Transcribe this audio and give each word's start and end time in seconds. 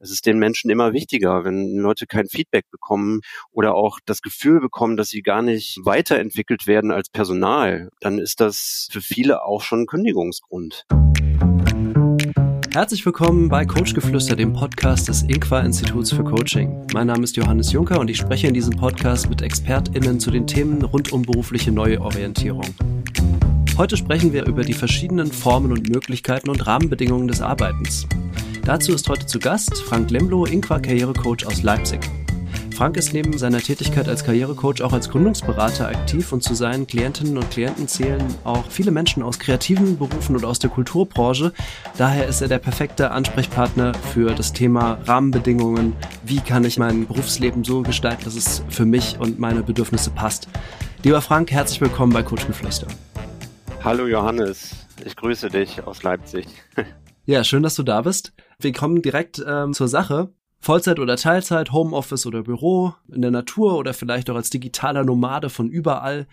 Das 0.00 0.12
ist 0.12 0.26
den 0.26 0.38
Menschen 0.38 0.70
immer 0.70 0.92
wichtiger, 0.92 1.44
wenn 1.44 1.76
Leute 1.76 2.06
kein 2.06 2.28
Feedback 2.28 2.70
bekommen 2.70 3.20
oder 3.50 3.74
auch 3.74 3.98
das 4.06 4.22
Gefühl 4.22 4.60
bekommen, 4.60 4.96
dass 4.96 5.08
sie 5.08 5.22
gar 5.22 5.42
nicht 5.42 5.80
weiterentwickelt 5.82 6.68
werden 6.68 6.92
als 6.92 7.08
Personal, 7.08 7.88
dann 7.98 8.20
ist 8.20 8.38
das 8.38 8.86
für 8.92 9.00
viele 9.00 9.42
auch 9.42 9.60
schon 9.60 9.80
ein 9.80 9.86
Kündigungsgrund. 9.86 10.84
Herzlich 12.72 13.04
willkommen 13.04 13.48
bei 13.48 13.66
Coachgeflüster, 13.66 14.36
dem 14.36 14.52
Podcast 14.52 15.08
des 15.08 15.24
Inqua 15.24 15.62
Instituts 15.62 16.12
für 16.12 16.22
Coaching. 16.22 16.86
Mein 16.94 17.08
Name 17.08 17.24
ist 17.24 17.36
Johannes 17.36 17.72
Juncker 17.72 17.98
und 17.98 18.08
ich 18.08 18.18
spreche 18.18 18.46
in 18.46 18.54
diesem 18.54 18.76
Podcast 18.76 19.28
mit 19.28 19.42
ExpertInnen 19.42 20.20
zu 20.20 20.30
den 20.30 20.46
Themen 20.46 20.84
rund 20.84 21.12
um 21.12 21.22
berufliche 21.22 21.72
Neuorientierung. 21.72 22.72
Heute 23.76 23.96
sprechen 23.96 24.32
wir 24.32 24.46
über 24.46 24.62
die 24.62 24.74
verschiedenen 24.74 25.32
Formen 25.32 25.72
und 25.72 25.88
Möglichkeiten 25.88 26.50
und 26.50 26.64
Rahmenbedingungen 26.68 27.26
des 27.26 27.40
Arbeitens. 27.40 28.06
Dazu 28.68 28.92
ist 28.92 29.08
heute 29.08 29.24
zu 29.24 29.38
Gast 29.38 29.78
Frank 29.78 30.10
Lemlo, 30.10 30.44
Inqua 30.44 30.78
Karrierecoach 30.78 31.46
aus 31.46 31.62
Leipzig. 31.62 32.00
Frank 32.76 32.98
ist 32.98 33.14
neben 33.14 33.38
seiner 33.38 33.60
Tätigkeit 33.60 34.06
als 34.10 34.24
Karrierecoach 34.24 34.82
auch 34.82 34.92
als 34.92 35.08
Gründungsberater 35.08 35.88
aktiv 35.88 36.32
und 36.32 36.42
zu 36.42 36.52
seinen 36.52 36.86
Klientinnen 36.86 37.38
und 37.38 37.50
Klienten 37.50 37.88
zählen 37.88 38.22
auch 38.44 38.70
viele 38.70 38.90
Menschen 38.90 39.22
aus 39.22 39.38
kreativen 39.38 39.96
Berufen 39.96 40.36
und 40.36 40.44
aus 40.44 40.58
der 40.58 40.68
Kulturbranche. 40.68 41.54
Daher 41.96 42.26
ist 42.26 42.42
er 42.42 42.48
der 42.48 42.58
perfekte 42.58 43.10
Ansprechpartner 43.10 43.94
für 43.94 44.34
das 44.34 44.52
Thema 44.52 44.98
Rahmenbedingungen. 45.06 45.96
Wie 46.22 46.40
kann 46.40 46.64
ich 46.64 46.76
mein 46.76 47.06
Berufsleben 47.06 47.64
so 47.64 47.80
gestalten, 47.80 48.24
dass 48.24 48.34
es 48.34 48.62
für 48.68 48.84
mich 48.84 49.16
und 49.18 49.38
meine 49.38 49.62
Bedürfnisse 49.62 50.10
passt? 50.10 50.46
Lieber 51.04 51.22
Frank, 51.22 51.50
herzlich 51.52 51.80
willkommen 51.80 52.12
bei 52.12 52.22
Coach 52.22 52.46
Geflüster. 52.46 52.88
Hallo 53.82 54.06
Johannes, 54.06 54.72
ich 55.06 55.16
grüße 55.16 55.48
dich 55.48 55.82
aus 55.84 56.02
Leipzig. 56.02 56.46
Ja, 57.28 57.44
schön, 57.44 57.62
dass 57.62 57.74
du 57.74 57.82
da 57.82 58.00
bist. 58.00 58.32
Wir 58.58 58.72
kommen 58.72 59.02
direkt 59.02 59.44
ähm, 59.46 59.74
zur 59.74 59.86
Sache. 59.86 60.32
Vollzeit 60.60 60.98
oder 60.98 61.18
Teilzeit, 61.18 61.72
Homeoffice 61.72 62.24
oder 62.24 62.42
Büro, 62.42 62.94
in 63.12 63.20
der 63.20 63.30
Natur 63.30 63.76
oder 63.76 63.92
vielleicht 63.92 64.30
auch 64.30 64.34
als 64.34 64.48
digitaler 64.48 65.04
Nomade 65.04 65.50
von 65.50 65.68
überall. 65.68 66.26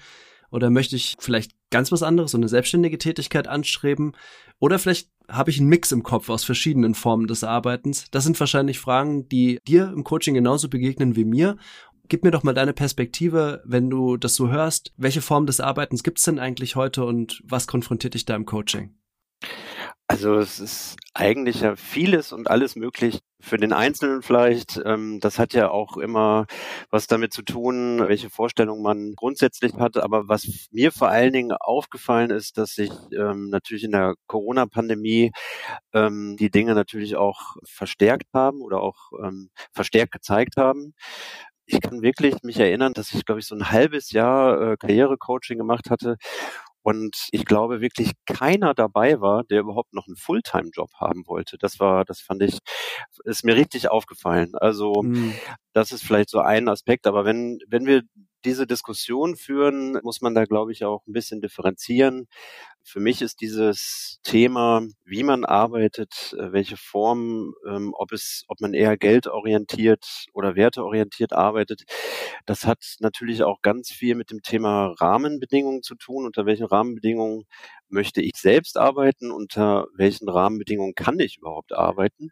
Oder 0.51 0.69
möchte 0.69 0.95
ich 0.95 1.15
vielleicht 1.19 1.51
ganz 1.69 1.91
was 1.91 2.01
anderes, 2.01 2.31
so 2.31 2.37
eine 2.37 2.47
selbstständige 2.47 2.97
Tätigkeit 2.97 3.49
anstreben? 3.49 4.13
Oder 4.59 4.79
vielleicht 4.79 5.09
habe 5.27 5.49
ich 5.49 5.59
einen 5.59 5.67
Mix 5.67 5.91
im 5.91 6.01
Kopf 6.01 6.29
aus 6.29 6.45
verschiedenen 6.45 6.95
Formen 6.95 7.27
des 7.27 7.43
Arbeitens. 7.43 8.05
Das 8.11 8.23
sind 8.23 8.39
wahrscheinlich 8.39 8.79
Fragen, 8.79 9.27
die 9.27 9.59
dir 9.67 9.91
im 9.93 10.05
Coaching 10.05 10.33
genauso 10.33 10.69
begegnen 10.69 11.17
wie 11.17 11.25
mir. 11.25 11.57
Gib 12.07 12.23
mir 12.23 12.31
doch 12.31 12.43
mal 12.43 12.53
deine 12.53 12.71
Perspektive, 12.71 13.61
wenn 13.65 13.89
du 13.89 14.15
das 14.15 14.35
so 14.35 14.47
hörst. 14.47 14.93
Welche 14.95 15.21
Form 15.21 15.45
des 15.45 15.59
Arbeitens 15.59 16.03
gibt 16.03 16.19
es 16.19 16.23
denn 16.23 16.39
eigentlich 16.39 16.77
heute 16.77 17.03
und 17.03 17.41
was 17.43 17.67
konfrontiert 17.67 18.13
dich 18.13 18.23
da 18.23 18.33
im 18.37 18.45
Coaching? 18.45 18.95
Also 20.07 20.35
es 20.37 20.59
ist 20.59 20.97
eigentlich 21.15 21.61
ja 21.61 21.75
vieles 21.75 22.31
und 22.31 22.47
alles 22.49 22.75
möglich 22.75 23.21
für 23.41 23.57
den 23.57 23.73
Einzelnen 23.73 24.21
vielleicht. 24.21 24.79
Ähm, 24.85 25.19
das 25.19 25.39
hat 25.39 25.53
ja 25.53 25.69
auch 25.71 25.97
immer 25.97 26.45
was 26.91 27.07
damit 27.07 27.33
zu 27.33 27.41
tun, 27.41 27.99
welche 28.07 28.29
Vorstellung 28.29 28.83
man 28.83 29.13
grundsätzlich 29.15 29.73
hat. 29.75 29.97
Aber 29.97 30.27
was 30.27 30.67
mir 30.71 30.91
vor 30.91 31.09
allen 31.09 31.33
Dingen 31.33 31.53
aufgefallen 31.59 32.29
ist, 32.29 32.57
dass 32.59 32.75
sich 32.75 32.91
ähm, 33.17 33.49
natürlich 33.49 33.83
in 33.83 33.91
der 33.93 34.13
Corona-Pandemie 34.27 35.31
ähm, 35.93 36.37
die 36.37 36.51
Dinge 36.51 36.75
natürlich 36.75 37.15
auch 37.15 37.55
verstärkt 37.65 38.27
haben 38.33 38.61
oder 38.61 38.81
auch 38.81 38.95
verstärkt 39.73 40.11
gezeigt 40.11 40.57
haben 40.57 40.93
ich 41.67 41.81
kann 41.81 42.01
wirklich 42.01 42.35
mich 42.43 42.59
erinnern, 42.59 42.93
dass 42.93 43.13
ich, 43.13 43.25
glaube 43.25 43.39
ich, 43.39 43.47
so 43.47 43.55
ein 43.55 43.71
halbes 43.71 44.11
Jahr 44.11 44.73
äh, 44.73 44.77
Karrierecoaching 44.77 45.57
gemacht 45.57 45.89
hatte 45.89 46.17
und 46.85 47.29
ich 47.31 47.45
glaube 47.45 47.81
wirklich 47.81 48.11
keiner 48.27 48.75
dabei 48.75 49.19
war, 49.19 49.43
der 49.43 49.61
überhaupt 49.61 49.95
noch 49.95 50.05
einen 50.05 50.17
Fulltime-Job 50.17 50.91
haben 50.99 51.25
wollte. 51.25 51.57
Das 51.57 51.79
war, 51.79 52.05
das 52.05 52.19
fand 52.19 52.43
ich, 52.43 52.59
ist 53.23 53.43
mir 53.43 53.55
richtig 53.55 53.89
aufgefallen. 53.89 54.51
Also 54.53 55.01
mhm. 55.01 55.33
das 55.73 55.91
ist 55.91 56.03
vielleicht 56.03 56.29
so 56.29 56.41
ein 56.41 56.69
Aspekt. 56.69 57.07
Aber 57.07 57.25
wenn, 57.25 57.57
wenn 57.67 57.87
wir 57.87 58.03
diese 58.45 58.67
Diskussion 58.67 59.35
führen, 59.35 59.99
muss 60.03 60.21
man 60.21 60.35
da, 60.35 60.45
glaube 60.45 60.71
ich, 60.71 60.85
auch 60.85 61.05
ein 61.07 61.13
bisschen 61.13 61.41
differenzieren. 61.41 62.27
Für 62.83 62.99
mich 62.99 63.21
ist 63.23 63.41
dieses 63.41 64.19
Thema, 64.23 64.83
wie 65.05 65.23
man 65.23 65.43
arbeitet, 65.43 66.35
äh, 66.37 66.51
welche 66.53 66.77
Form, 66.77 67.53
ähm, 67.67 67.93
ob 67.97 68.11
es, 68.11 68.43
ob 68.47 68.61
man 68.61 68.73
eher 68.75 68.95
geldorientiert 68.97 70.05
oder 70.33 70.55
werteorientiert 70.55 71.33
arbeitet, 71.33 71.83
das 72.45 72.65
hat 72.65 72.79
natürlich 72.99 73.43
auch 73.43 73.61
ganz 73.63 73.89
viel 73.91 74.15
mit 74.15 74.29
dem 74.31 74.41
Thema 74.43 74.93
Rahmenbedingungen 74.99 75.81
zu 75.83 75.95
tun. 75.95 76.25
Unter 76.25 76.45
welchen 76.45 76.65
Rahmenbedingungen 76.65 77.45
möchte 77.89 78.21
ich 78.21 78.35
selbst 78.37 78.77
arbeiten? 78.77 79.31
Unter 79.31 79.87
welchen 79.95 80.29
Rahmenbedingungen 80.29 80.93
kann 80.95 81.19
ich 81.19 81.37
überhaupt 81.37 81.73
arbeiten? 81.73 82.29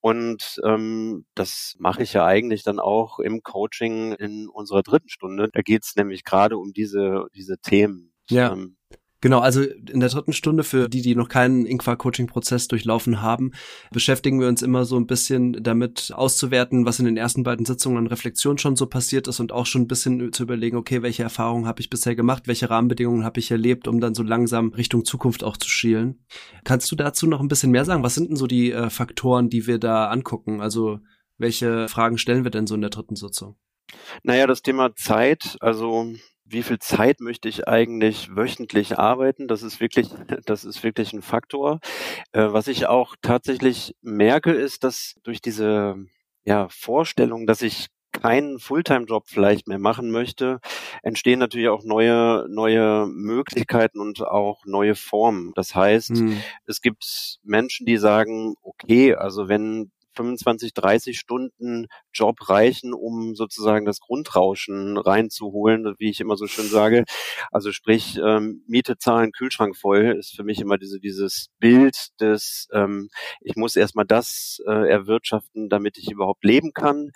Und 0.00 0.60
ähm, 0.64 1.26
das 1.34 1.74
mache 1.78 2.02
ich 2.02 2.12
ja 2.12 2.24
eigentlich 2.24 2.62
dann 2.62 2.78
auch 2.78 3.18
im 3.18 3.42
Coaching 3.42 4.12
in 4.12 4.48
unserer 4.48 4.82
dritten 4.82 5.08
Stunde. 5.08 5.48
Da 5.52 5.62
geht 5.62 5.84
es 5.84 5.96
nämlich 5.96 6.24
gerade 6.24 6.56
um 6.56 6.72
diese, 6.72 7.26
diese 7.34 7.58
Themen. 7.58 8.12
Ja. 8.30 8.52
Ähm, 8.52 8.76
Genau, 9.20 9.40
also 9.40 9.62
in 9.62 9.98
der 9.98 10.08
dritten 10.10 10.32
Stunde 10.32 10.62
für 10.62 10.88
die, 10.88 11.02
die 11.02 11.16
noch 11.16 11.28
keinen 11.28 11.66
Inqua-Coaching-Prozess 11.66 12.68
durchlaufen 12.68 13.20
haben, 13.20 13.50
beschäftigen 13.90 14.40
wir 14.40 14.46
uns 14.46 14.62
immer 14.62 14.84
so 14.84 14.96
ein 14.96 15.08
bisschen 15.08 15.60
damit 15.60 16.12
auszuwerten, 16.14 16.86
was 16.86 17.00
in 17.00 17.04
den 17.04 17.16
ersten 17.16 17.42
beiden 17.42 17.66
Sitzungen 17.66 17.98
an 17.98 18.06
Reflexion 18.06 18.58
schon 18.58 18.76
so 18.76 18.86
passiert 18.86 19.26
ist 19.26 19.40
und 19.40 19.50
auch 19.50 19.66
schon 19.66 19.82
ein 19.82 19.88
bisschen 19.88 20.32
zu 20.32 20.44
überlegen, 20.44 20.76
okay, 20.76 21.02
welche 21.02 21.24
Erfahrungen 21.24 21.66
habe 21.66 21.80
ich 21.80 21.90
bisher 21.90 22.14
gemacht, 22.14 22.44
welche 22.46 22.70
Rahmenbedingungen 22.70 23.24
habe 23.24 23.40
ich 23.40 23.50
erlebt, 23.50 23.88
um 23.88 23.98
dann 23.98 24.14
so 24.14 24.22
langsam 24.22 24.68
Richtung 24.68 25.04
Zukunft 25.04 25.42
auch 25.42 25.56
zu 25.56 25.68
schielen. 25.68 26.24
Kannst 26.62 26.92
du 26.92 26.94
dazu 26.94 27.26
noch 27.26 27.40
ein 27.40 27.48
bisschen 27.48 27.72
mehr 27.72 27.84
sagen? 27.84 28.04
Was 28.04 28.14
sind 28.14 28.28
denn 28.28 28.36
so 28.36 28.46
die 28.46 28.70
äh, 28.70 28.88
Faktoren, 28.88 29.48
die 29.48 29.66
wir 29.66 29.78
da 29.78 30.10
angucken? 30.10 30.60
Also 30.60 31.00
welche 31.38 31.88
Fragen 31.88 32.18
stellen 32.18 32.44
wir 32.44 32.52
denn 32.52 32.68
so 32.68 32.76
in 32.76 32.82
der 32.82 32.90
dritten 32.90 33.16
Sitzung? 33.16 33.56
Naja, 34.22 34.46
das 34.46 34.62
Thema 34.62 34.94
Zeit, 34.94 35.56
also 35.60 36.12
wie 36.50 36.62
viel 36.62 36.78
Zeit 36.78 37.20
möchte 37.20 37.48
ich 37.48 37.68
eigentlich 37.68 38.34
wöchentlich 38.34 38.98
arbeiten? 38.98 39.48
Das 39.48 39.62
ist 39.62 39.80
wirklich, 39.80 40.08
das 40.46 40.64
ist 40.64 40.82
wirklich 40.82 41.12
ein 41.12 41.22
Faktor. 41.22 41.80
Äh, 42.32 42.48
was 42.50 42.68
ich 42.68 42.86
auch 42.86 43.16
tatsächlich 43.22 43.94
merke, 44.02 44.52
ist, 44.52 44.84
dass 44.84 45.14
durch 45.22 45.40
diese 45.40 45.96
ja, 46.44 46.68
Vorstellung, 46.70 47.46
dass 47.46 47.62
ich 47.62 47.88
keinen 48.12 48.58
Fulltime-Job 48.58 49.24
vielleicht 49.26 49.68
mehr 49.68 49.78
machen 49.78 50.10
möchte, 50.10 50.60
entstehen 51.02 51.38
natürlich 51.38 51.68
auch 51.68 51.84
neue, 51.84 52.46
neue 52.48 53.06
Möglichkeiten 53.06 54.00
und 54.00 54.22
auch 54.22 54.64
neue 54.64 54.94
Formen. 54.94 55.52
Das 55.54 55.74
heißt, 55.74 56.10
hm. 56.10 56.42
es 56.66 56.80
gibt 56.80 57.38
Menschen, 57.42 57.86
die 57.86 57.98
sagen, 57.98 58.54
okay, 58.62 59.14
also 59.14 59.48
wenn 59.48 59.92
25, 60.18 60.74
30 60.74 61.18
Stunden 61.18 61.86
Job 62.12 62.48
reichen, 62.48 62.92
um 62.92 63.34
sozusagen 63.36 63.86
das 63.86 64.00
Grundrauschen 64.00 64.98
reinzuholen, 64.98 65.94
wie 65.98 66.10
ich 66.10 66.20
immer 66.20 66.36
so 66.36 66.46
schön 66.46 66.66
sage. 66.68 67.04
Also 67.52 67.72
sprich, 67.72 68.18
ähm, 68.22 68.64
Miete 68.66 68.98
zahlen, 68.98 69.32
Kühlschrank 69.32 69.76
voll 69.76 70.16
ist 70.18 70.34
für 70.36 70.44
mich 70.44 70.60
immer 70.60 70.76
diese, 70.78 70.98
dieses 71.00 71.48
Bild 71.60 72.08
des, 72.20 72.68
ähm, 72.72 73.08
ich 73.40 73.56
muss 73.56 73.76
erstmal 73.76 74.06
das 74.06 74.60
äh, 74.66 74.88
erwirtschaften, 74.90 75.68
damit 75.68 75.98
ich 75.98 76.10
überhaupt 76.10 76.44
leben 76.44 76.72
kann 76.72 77.10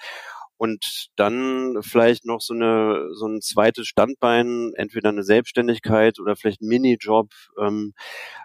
und 0.62 1.08
dann 1.16 1.78
vielleicht 1.82 2.24
noch 2.24 2.40
so 2.40 2.54
eine 2.54 3.08
so 3.14 3.26
ein 3.26 3.40
zweites 3.40 3.88
Standbein, 3.88 4.70
entweder 4.76 5.08
eine 5.08 5.24
Selbstständigkeit 5.24 6.20
oder 6.20 6.36
vielleicht 6.36 6.62
ein 6.62 6.68
Minijob, 6.68 7.32
ähm, 7.60 7.94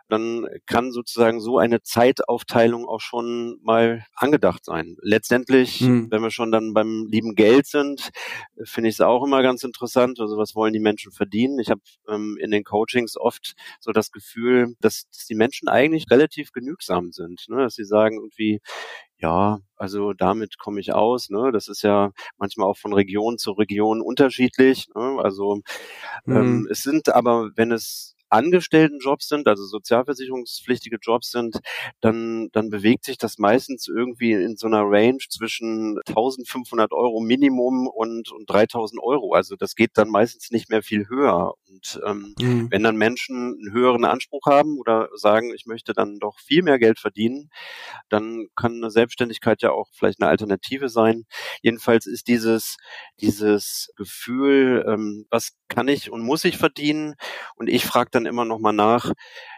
dann 0.10 0.48
kann 0.66 0.92
sozusagen 0.92 1.40
so 1.40 1.60
eine 1.60 1.84
Zeitaufteilung 1.84 2.88
auch 2.88 3.02
schon 3.02 3.60
mal 3.62 4.04
angedacht 4.16 4.66
sein. 4.66 4.98
Letztendlich, 5.04 5.82
mhm. 5.82 6.10
wenn 6.10 6.24
wir 6.24 6.32
schon 6.32 6.52
dann 6.52 6.74
beim 6.74 7.06
lieben 7.08 7.36
Geld 7.36 7.68
sind, 7.68 8.10
finde 8.64 8.90
ich 8.90 8.96
es 8.96 9.02
auch 9.02 9.24
immer 9.24 9.44
ganz 9.44 9.64
interessant. 9.64 10.20
Also 10.20 10.38
was 10.38 10.56
wollen 10.56 10.74
die 10.74 10.80
Menschen 10.80 11.12
verdienen? 11.12 11.60
Ich 11.60 11.70
habe 11.70 11.82
ähm, 12.10 12.36
in 12.42 12.50
den 12.50 12.64
Coachings 12.64 13.16
oft 13.16 13.54
so 13.80 13.92
das 13.92 14.12
Gefühl, 14.12 14.74
dass, 14.80 15.08
dass 15.12 15.28
die 15.28 15.36
Menschen 15.36 15.68
eigentlich 15.68 16.06
relativ 16.10 16.52
genügsam 16.52 17.12
sind, 17.12 17.46
ne? 17.48 17.58
dass 17.58 17.76
sie 17.76 17.86
sagen 17.86 18.16
irgendwie, 18.16 18.60
ja, 19.20 19.60
also 19.76 20.14
damit 20.14 20.58
komme 20.58 20.80
ich 20.80 20.94
aus. 20.94 21.30
Ne? 21.30 21.52
Das 21.52 21.68
ist 21.68 21.82
ja 21.82 22.12
manchmal 22.38 22.68
auch 22.68 22.78
von 22.78 22.94
Region 22.94 23.38
zu 23.38 23.52
Region 23.52 24.02
unterschiedlich. 24.02 24.88
Ne? 24.96 25.20
Also 25.22 25.62
ähm, 26.28 26.34
mhm. 26.34 26.36
ähm, 26.36 26.68
es 26.70 26.82
sind 26.84 27.10
aber, 27.10 27.52
wenn 27.56 27.72
es 27.72 28.16
Angestelltenjobs 28.30 29.28
sind, 29.28 29.48
also 29.48 29.64
sozialversicherungspflichtige 29.66 30.98
Jobs 31.02 31.32
sind, 31.32 31.60
dann, 32.02 32.50
dann 32.52 32.70
bewegt 32.70 33.06
sich 33.06 33.18
das 33.18 33.38
meistens 33.38 33.88
irgendwie 33.88 34.34
in 34.34 34.58
so 34.58 34.68
einer 34.68 34.84
Range 34.84 35.20
zwischen 35.30 35.98
1500 36.08 36.92
Euro 36.92 37.22
Minimum 37.22 37.88
und, 37.88 38.32
und 38.32 38.50
3000 38.50 39.02
Euro. 39.02 39.34
Also 39.34 39.56
das 39.56 39.76
geht 39.76 39.92
dann 39.96 40.10
meistens 40.10 40.52
nicht 40.52 40.70
mehr 40.70 40.84
viel 40.84 41.08
höher. 41.08 41.54
Und 41.68 42.00
ähm, 42.06 42.34
mhm. 42.40 42.72
wenn 42.72 42.84
dann 42.84 42.96
Menschen 42.96 43.58
einen 43.60 43.74
höheren 43.74 44.06
Anspruch 44.06 44.46
haben 44.46 44.78
oder 44.78 45.10
sagen, 45.16 45.54
ich 45.54 45.66
möchte 45.66 45.94
dann 45.94 46.20
doch 46.20 46.40
viel 46.40 46.64
mehr 46.64 46.80
Geld 46.80 47.00
verdienen, 47.00 47.50
dann 48.10 48.48
kann 48.56 48.76
eine 48.76 48.92
Selbstständigkeit 48.92 49.62
ja 49.62 49.72
auch 49.72 49.88
vielleicht 49.94 50.22
eine 50.22 50.30
Alternative 50.30 50.90
sein. 50.90 51.26
Jedenfalls 51.62 52.06
ist 52.06 52.28
dieses, 52.28 52.78
dieses 53.20 53.92
Gefühl, 53.96 54.86
ähm, 54.88 55.26
was 55.30 55.52
kann 55.68 55.88
ich 55.88 56.12
und 56.12 56.22
muss 56.22 56.46
ich 56.46 56.58
verdienen? 56.58 57.16
Und 57.56 57.68
ich 57.68 57.86
frage 57.86 58.10
dann 58.12 58.26
immer 58.26 58.46
noch 58.46 58.60
mal 58.60 58.74
nach, 58.74 59.14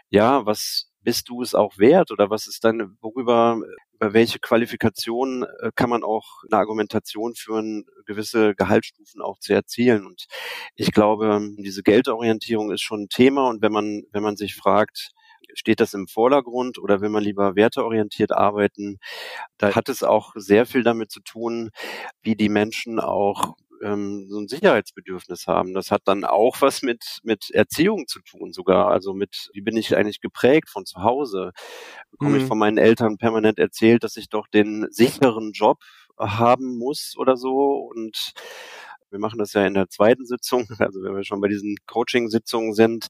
ja, 0.08 0.44
was 0.44 0.89
bist 1.02 1.28
du 1.28 1.42
es 1.42 1.54
auch 1.54 1.78
wert 1.78 2.10
oder 2.10 2.30
was 2.30 2.46
ist 2.46 2.64
dann, 2.64 2.96
worüber, 3.00 3.58
über 3.94 4.12
welche 4.12 4.38
Qualifikation 4.38 5.44
äh, 5.60 5.70
kann 5.74 5.90
man 5.90 6.04
auch 6.04 6.42
eine 6.50 6.58
Argumentation 6.58 7.34
führen, 7.34 7.84
gewisse 8.06 8.54
Gehaltsstufen 8.54 9.20
auch 9.22 9.38
zu 9.38 9.52
erzielen? 9.52 10.06
Und 10.06 10.26
ich 10.74 10.92
glaube, 10.92 11.40
diese 11.58 11.82
Geldorientierung 11.82 12.70
ist 12.70 12.82
schon 12.82 13.02
ein 13.02 13.08
Thema 13.08 13.48
und 13.48 13.62
wenn 13.62 13.72
man, 13.72 14.02
wenn 14.12 14.22
man 14.22 14.36
sich 14.36 14.54
fragt, 14.54 15.12
steht 15.54 15.80
das 15.80 15.94
im 15.94 16.06
Vordergrund 16.06 16.78
oder 16.78 17.00
will 17.00 17.08
man 17.08 17.24
lieber 17.24 17.56
werteorientiert 17.56 18.32
arbeiten? 18.32 18.98
Da 19.58 19.74
hat 19.74 19.88
es 19.88 20.02
auch 20.02 20.32
sehr 20.34 20.66
viel 20.66 20.82
damit 20.82 21.10
zu 21.10 21.20
tun, 21.20 21.70
wie 22.22 22.36
die 22.36 22.48
Menschen 22.48 23.00
auch 23.00 23.56
ähm, 23.82 24.26
so 24.28 24.38
ein 24.38 24.48
Sicherheitsbedürfnis 24.48 25.46
haben. 25.46 25.74
Das 25.74 25.90
hat 25.90 26.02
dann 26.04 26.24
auch 26.24 26.60
was 26.60 26.82
mit, 26.82 27.20
mit 27.22 27.50
Erziehung 27.50 28.06
zu 28.06 28.20
tun 28.20 28.52
sogar. 28.52 28.88
Also 28.88 29.14
mit, 29.14 29.50
wie 29.52 29.60
bin 29.62 29.76
ich 29.76 29.96
eigentlich 29.96 30.20
geprägt 30.20 30.68
von 30.68 30.86
zu 30.86 31.02
Hause? 31.02 31.52
Bekomme 32.10 32.36
mhm. 32.36 32.42
ich 32.42 32.44
von 32.44 32.58
meinen 32.58 32.78
Eltern 32.78 33.18
permanent 33.18 33.58
erzählt, 33.58 34.04
dass 34.04 34.16
ich 34.16 34.28
doch 34.28 34.48
den 34.48 34.86
sicheren 34.90 35.52
Job 35.52 35.78
haben 36.18 36.78
muss 36.78 37.14
oder 37.16 37.36
so 37.36 37.74
und 37.76 38.32
wir 39.10 39.18
machen 39.18 39.38
das 39.38 39.52
ja 39.52 39.66
in 39.66 39.74
der 39.74 39.88
zweiten 39.88 40.26
Sitzung, 40.26 40.66
also 40.78 41.02
wenn 41.02 41.16
wir 41.16 41.24
schon 41.24 41.40
bei 41.40 41.48
diesen 41.48 41.76
Coaching-Sitzungen 41.86 42.74
sind, 42.74 43.08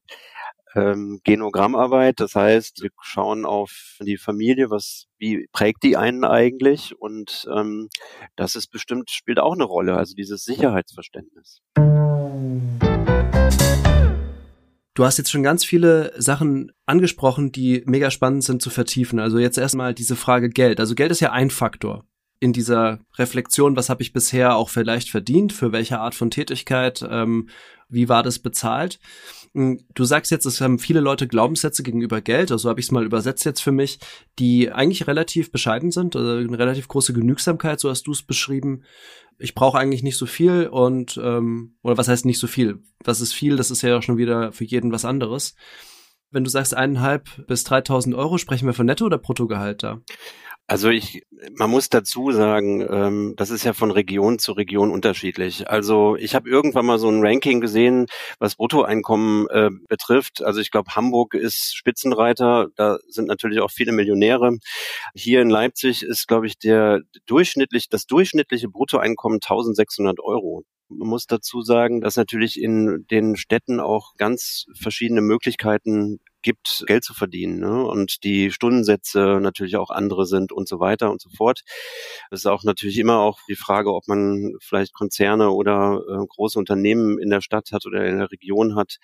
ähm, 0.75 1.19
Genogrammarbeit. 1.23 2.19
Das 2.19 2.35
heißt, 2.35 2.81
wir 2.81 2.89
schauen 3.01 3.45
auf 3.45 3.97
die 4.01 4.17
Familie, 4.17 4.69
was, 4.69 5.07
wie 5.17 5.47
prägt 5.51 5.83
die 5.83 5.97
einen 5.97 6.23
eigentlich? 6.23 6.95
Und 6.99 7.47
ähm, 7.55 7.89
das 8.35 8.55
ist 8.55 8.67
bestimmt, 8.67 9.09
spielt 9.09 9.39
auch 9.39 9.53
eine 9.53 9.63
Rolle, 9.63 9.97
also 9.97 10.13
dieses 10.15 10.43
Sicherheitsverständnis. 10.43 11.61
Du 14.93 15.05
hast 15.05 15.17
jetzt 15.17 15.31
schon 15.31 15.43
ganz 15.43 15.63
viele 15.63 16.11
Sachen 16.21 16.73
angesprochen, 16.85 17.51
die 17.51 17.81
mega 17.85 18.11
spannend 18.11 18.43
sind 18.43 18.61
zu 18.61 18.69
vertiefen. 18.69 19.19
Also 19.19 19.39
jetzt 19.39 19.57
erstmal 19.57 19.93
diese 19.93 20.17
Frage 20.17 20.49
Geld. 20.49 20.79
Also 20.81 20.95
Geld 20.95 21.11
ist 21.11 21.21
ja 21.21 21.31
ein 21.31 21.49
Faktor 21.49 22.03
in 22.41 22.53
dieser 22.53 22.99
Reflexion, 23.17 23.75
was 23.75 23.89
habe 23.89 24.01
ich 24.01 24.13
bisher 24.13 24.55
auch 24.55 24.67
vielleicht 24.67 25.09
verdient, 25.09 25.53
für 25.53 25.71
welche 25.71 25.99
Art 25.99 26.15
von 26.15 26.31
Tätigkeit, 26.31 27.05
ähm, 27.07 27.49
wie 27.87 28.09
war 28.09 28.23
das 28.23 28.39
bezahlt. 28.39 28.99
Hm, 29.53 29.79
du 29.93 30.03
sagst 30.05 30.31
jetzt, 30.31 30.45
es 30.47 30.59
haben 30.59 30.79
viele 30.79 31.01
Leute 31.01 31.27
Glaubenssätze 31.27 31.83
gegenüber 31.83 32.19
Geld, 32.19 32.51
also 32.51 32.67
habe 32.67 32.79
ich 32.79 32.87
es 32.87 32.91
mal 32.91 33.05
übersetzt 33.05 33.45
jetzt 33.45 33.61
für 33.61 33.71
mich, 33.71 33.99
die 34.39 34.71
eigentlich 34.71 35.05
relativ 35.05 35.51
bescheiden 35.51 35.91
sind, 35.91 36.15
also 36.15 36.31
eine 36.31 36.57
relativ 36.57 36.87
große 36.87 37.13
Genügsamkeit, 37.13 37.79
so 37.79 37.91
hast 37.91 38.07
du 38.07 38.11
es 38.11 38.23
beschrieben. 38.23 38.85
Ich 39.37 39.53
brauche 39.53 39.77
eigentlich 39.77 40.01
nicht 40.01 40.17
so 40.17 40.25
viel 40.25 40.65
und 40.65 41.19
ähm, 41.23 41.75
oder 41.83 41.97
was 41.97 42.07
heißt 42.07 42.25
nicht 42.25 42.39
so 42.39 42.47
viel? 42.47 42.81
Was 43.03 43.21
ist 43.21 43.33
viel? 43.33 43.55
Das 43.55 43.69
ist 43.69 43.83
ja 43.83 43.99
auch 43.99 44.03
schon 44.03 44.17
wieder 44.17 44.51
für 44.51 44.65
jeden 44.65 44.91
was 44.91 45.05
anderes. 45.05 45.53
Wenn 46.31 46.43
du 46.43 46.49
sagst 46.49 46.73
eineinhalb 46.73 47.45
bis 47.45 47.65
3.000 47.67 48.17
Euro, 48.17 48.39
sprechen 48.39 48.65
wir 48.65 48.73
von 48.73 48.87
Netto- 48.87 49.05
oder 49.05 49.19
Bruttogehalt 49.19 49.83
da? 49.83 49.99
Also 50.71 50.87
ich, 50.87 51.23
man 51.57 51.69
muss 51.69 51.89
dazu 51.89 52.31
sagen, 52.31 52.79
ähm, 52.89 53.33
das 53.35 53.49
ist 53.49 53.65
ja 53.65 53.73
von 53.73 53.91
Region 53.91 54.39
zu 54.39 54.53
Region 54.53 54.89
unterschiedlich. 54.89 55.69
Also 55.69 56.15
ich 56.15 56.33
habe 56.33 56.49
irgendwann 56.49 56.85
mal 56.85 56.97
so 56.97 57.09
ein 57.09 57.19
Ranking 57.21 57.59
gesehen, 57.59 58.05
was 58.39 58.55
Bruttoeinkommen 58.55 59.49
äh, 59.49 59.69
betrifft. 59.89 60.41
Also 60.41 60.61
ich 60.61 60.71
glaube, 60.71 60.95
Hamburg 60.95 61.33
ist 61.33 61.75
Spitzenreiter, 61.75 62.69
da 62.77 62.99
sind 63.09 63.27
natürlich 63.27 63.59
auch 63.59 63.69
viele 63.69 63.91
Millionäre. 63.91 64.59
Hier 65.13 65.41
in 65.41 65.49
Leipzig 65.49 66.03
ist, 66.03 66.29
glaube 66.29 66.47
ich, 66.47 66.57
der 66.57 67.01
durchschnittlich, 67.25 67.89
das 67.89 68.05
durchschnittliche 68.05 68.69
Bruttoeinkommen 68.69 69.41
1600 69.43 70.21
Euro. 70.21 70.63
Man 70.87 71.09
muss 71.09 71.27
dazu 71.27 71.63
sagen, 71.63 71.99
dass 71.99 72.15
natürlich 72.15 72.57
in 72.57 73.05
den 73.11 73.35
Städten 73.35 73.81
auch 73.81 74.13
ganz 74.15 74.67
verschiedene 74.73 75.19
Möglichkeiten 75.19 76.21
gibt, 76.41 76.83
Geld 76.87 77.03
zu 77.03 77.13
verdienen. 77.13 77.59
Ne? 77.59 77.83
Und 77.85 78.23
die 78.23 78.51
Stundensätze 78.51 79.39
natürlich 79.41 79.77
auch 79.77 79.89
andere 79.89 80.25
sind 80.25 80.51
und 80.51 80.67
so 80.67 80.79
weiter 80.79 81.11
und 81.11 81.21
so 81.21 81.29
fort. 81.35 81.61
Es 82.29 82.41
ist 82.41 82.45
auch 82.45 82.63
natürlich 82.63 82.97
immer 82.97 83.19
auch 83.19 83.39
die 83.47 83.55
Frage, 83.55 83.93
ob 83.93 84.07
man 84.07 84.53
vielleicht 84.61 84.93
Konzerne 84.93 85.51
oder 85.51 86.01
äh, 86.07 86.25
große 86.27 86.57
Unternehmen 86.57 87.19
in 87.19 87.29
der 87.29 87.41
Stadt 87.41 87.71
hat 87.71 87.85
oder 87.85 88.05
in 88.05 88.17
der 88.17 88.31
Region 88.31 88.75
hat. 88.75 88.97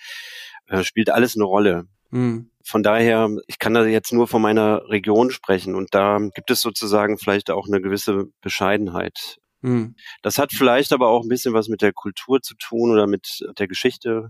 Äh, 0.67 0.83
spielt 0.83 1.09
alles 1.09 1.35
eine 1.35 1.45
Rolle. 1.45 1.85
Mhm. 2.09 2.51
Von 2.63 2.83
daher, 2.83 3.29
ich 3.47 3.59
kann 3.59 3.73
da 3.73 3.85
jetzt 3.85 4.13
nur 4.13 4.27
von 4.27 4.41
meiner 4.41 4.89
Region 4.89 5.31
sprechen 5.31 5.75
und 5.75 5.93
da 5.93 6.19
gibt 6.33 6.51
es 6.51 6.61
sozusagen 6.61 7.17
vielleicht 7.17 7.49
auch 7.49 7.67
eine 7.67 7.81
gewisse 7.81 8.25
Bescheidenheit. 8.41 9.39
Mhm. 9.67 9.95
Das 10.21 10.37
hat 10.37 10.51
vielleicht 10.53 10.93
aber 10.93 11.09
auch 11.09 11.23
ein 11.23 11.27
bisschen 11.27 11.53
was 11.53 11.67
mit 11.67 11.81
der 11.81 11.91
Kultur 11.91 12.41
zu 12.41 12.55
tun 12.55 12.91
oder 12.91 13.05
mit 13.05 13.45
der 13.59 13.67
Geschichte, 13.67 14.29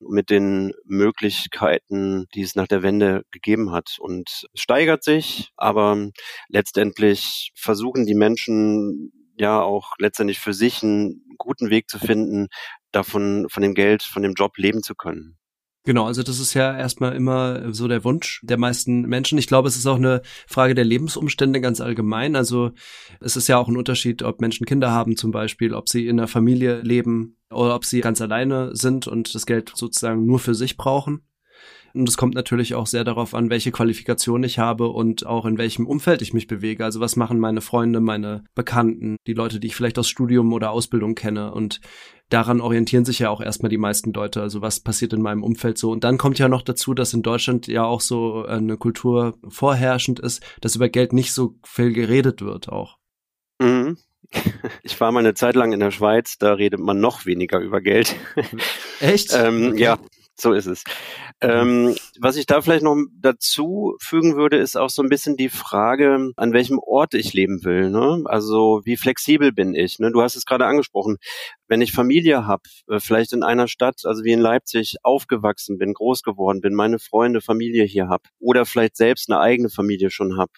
mit 0.00 0.30
den 0.30 0.72
Möglichkeiten, 0.84 2.26
die 2.34 2.42
es 2.42 2.54
nach 2.54 2.68
der 2.68 2.82
Wende 2.82 3.24
gegeben 3.32 3.72
hat. 3.72 3.96
Und 3.98 4.46
es 4.52 4.60
steigert 4.60 5.02
sich, 5.02 5.50
aber 5.56 6.10
letztendlich 6.48 7.50
versuchen 7.56 8.06
die 8.06 8.14
Menschen 8.14 9.12
ja 9.36 9.60
auch 9.60 9.94
letztendlich 9.98 10.38
für 10.38 10.54
sich 10.54 10.82
einen 10.82 11.24
guten 11.36 11.68
Weg 11.68 11.90
zu 11.90 11.98
finden, 11.98 12.46
davon, 12.92 13.48
von 13.50 13.62
dem 13.62 13.74
Geld, 13.74 14.02
von 14.02 14.22
dem 14.22 14.34
Job 14.34 14.56
leben 14.56 14.82
zu 14.82 14.94
können. 14.94 15.36
Genau, 15.86 16.06
also 16.06 16.24
das 16.24 16.40
ist 16.40 16.52
ja 16.54 16.76
erstmal 16.76 17.14
immer 17.14 17.72
so 17.72 17.86
der 17.86 18.02
Wunsch 18.02 18.40
der 18.42 18.58
meisten 18.58 19.02
Menschen. 19.02 19.38
Ich 19.38 19.46
glaube, 19.46 19.68
es 19.68 19.76
ist 19.76 19.86
auch 19.86 19.96
eine 19.96 20.20
Frage 20.48 20.74
der 20.74 20.84
Lebensumstände 20.84 21.60
ganz 21.60 21.80
allgemein. 21.80 22.34
Also 22.34 22.72
es 23.20 23.36
ist 23.36 23.46
ja 23.46 23.56
auch 23.56 23.68
ein 23.68 23.76
Unterschied, 23.76 24.24
ob 24.24 24.40
Menschen 24.40 24.66
Kinder 24.66 24.90
haben 24.90 25.16
zum 25.16 25.30
Beispiel, 25.30 25.74
ob 25.74 25.88
sie 25.88 26.08
in 26.08 26.18
einer 26.18 26.26
Familie 26.26 26.80
leben 26.80 27.36
oder 27.50 27.76
ob 27.76 27.84
sie 27.84 28.00
ganz 28.00 28.20
alleine 28.20 28.74
sind 28.74 29.06
und 29.06 29.32
das 29.32 29.46
Geld 29.46 29.70
sozusagen 29.76 30.26
nur 30.26 30.40
für 30.40 30.56
sich 30.56 30.76
brauchen. 30.76 31.20
Und 32.00 32.08
es 32.08 32.16
kommt 32.16 32.34
natürlich 32.34 32.74
auch 32.74 32.86
sehr 32.86 33.04
darauf 33.04 33.34
an, 33.34 33.50
welche 33.50 33.72
Qualifikation 33.72 34.44
ich 34.44 34.58
habe 34.58 34.88
und 34.88 35.26
auch 35.26 35.46
in 35.46 35.58
welchem 35.58 35.86
Umfeld 35.86 36.22
ich 36.22 36.34
mich 36.34 36.46
bewege. 36.46 36.84
Also 36.84 37.00
was 37.00 37.16
machen 37.16 37.38
meine 37.38 37.60
Freunde, 37.60 38.00
meine 38.00 38.44
Bekannten, 38.54 39.16
die 39.26 39.32
Leute, 39.32 39.60
die 39.60 39.68
ich 39.68 39.76
vielleicht 39.76 39.98
aus 39.98 40.08
Studium 40.08 40.52
oder 40.52 40.70
Ausbildung 40.70 41.14
kenne. 41.14 41.52
Und 41.52 41.80
daran 42.28 42.60
orientieren 42.60 43.04
sich 43.04 43.20
ja 43.20 43.30
auch 43.30 43.40
erstmal 43.40 43.70
die 43.70 43.78
meisten 43.78 44.12
Leute. 44.12 44.42
Also 44.42 44.62
was 44.62 44.80
passiert 44.80 45.12
in 45.12 45.22
meinem 45.22 45.42
Umfeld 45.42 45.78
so. 45.78 45.90
Und 45.90 46.04
dann 46.04 46.18
kommt 46.18 46.38
ja 46.38 46.48
noch 46.48 46.62
dazu, 46.62 46.94
dass 46.94 47.14
in 47.14 47.22
Deutschland 47.22 47.66
ja 47.66 47.84
auch 47.84 48.00
so 48.00 48.44
eine 48.44 48.76
Kultur 48.76 49.38
vorherrschend 49.48 50.20
ist, 50.20 50.42
dass 50.60 50.76
über 50.76 50.88
Geld 50.88 51.12
nicht 51.12 51.32
so 51.32 51.56
viel 51.64 51.92
geredet 51.92 52.42
wird 52.42 52.68
auch. 52.68 52.98
Mhm. 53.60 53.96
Ich 54.82 55.00
war 55.00 55.12
mal 55.12 55.20
eine 55.20 55.34
Zeit 55.34 55.56
lang 55.56 55.72
in 55.72 55.80
der 55.80 55.90
Schweiz, 55.90 56.38
da 56.38 56.54
redet 56.54 56.80
man 56.80 57.00
noch 57.00 57.26
weniger 57.26 57.60
über 57.60 57.80
Geld. 57.80 58.16
Echt? 59.00 59.32
ähm, 59.34 59.70
okay. 59.72 59.82
Ja, 59.82 59.98
so 60.36 60.52
ist 60.52 60.66
es. 60.66 60.84
Ähm, 61.42 61.94
was 62.18 62.36
ich 62.36 62.46
da 62.46 62.62
vielleicht 62.62 62.82
noch 62.82 62.96
dazu 63.20 63.94
fügen 64.00 64.36
würde, 64.36 64.56
ist 64.56 64.76
auch 64.76 64.88
so 64.88 65.02
ein 65.02 65.10
bisschen 65.10 65.36
die 65.36 65.50
Frage, 65.50 66.30
an 66.36 66.52
welchem 66.54 66.78
Ort 66.78 67.12
ich 67.12 67.34
leben 67.34 67.62
will. 67.62 67.90
Ne? 67.90 68.22
Also 68.24 68.80
wie 68.84 68.96
flexibel 68.96 69.52
bin 69.52 69.74
ich? 69.74 69.98
Ne? 69.98 70.10
Du 70.12 70.22
hast 70.22 70.34
es 70.34 70.46
gerade 70.46 70.64
angesprochen. 70.64 71.18
Wenn 71.68 71.82
ich 71.82 71.92
Familie 71.92 72.46
habe, 72.46 72.62
äh, 72.88 73.00
vielleicht 73.00 73.34
in 73.34 73.42
einer 73.42 73.68
Stadt, 73.68 74.00
also 74.04 74.24
wie 74.24 74.32
in 74.32 74.40
Leipzig, 74.40 74.96
aufgewachsen 75.02 75.76
bin, 75.76 75.92
groß 75.92 76.22
geworden 76.22 76.62
bin, 76.62 76.74
meine 76.74 76.98
Freunde, 76.98 77.42
Familie 77.42 77.84
hier 77.84 78.08
habe 78.08 78.24
oder 78.38 78.64
vielleicht 78.64 78.96
selbst 78.96 79.30
eine 79.30 79.38
eigene 79.38 79.68
Familie 79.68 80.08
schon 80.10 80.38
habe, 80.38 80.52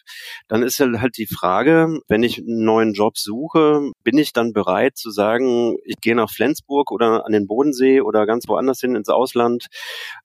dann 0.46 0.62
ist 0.62 0.78
halt 0.78 1.16
die 1.16 1.26
Frage, 1.26 1.98
wenn 2.06 2.22
ich 2.22 2.38
einen 2.38 2.64
neuen 2.64 2.92
Job 2.92 3.18
suche, 3.18 3.90
bin 4.04 4.16
ich 4.16 4.32
dann 4.32 4.52
bereit 4.52 4.96
zu 4.96 5.10
sagen, 5.10 5.76
ich 5.84 5.96
gehe 6.00 6.14
nach 6.14 6.30
Flensburg 6.30 6.92
oder 6.92 7.26
an 7.26 7.32
den 7.32 7.48
Bodensee 7.48 8.00
oder 8.00 8.26
ganz 8.26 8.46
woanders 8.46 8.80
hin 8.80 8.94
ins 8.94 9.08
Ausland? 9.08 9.66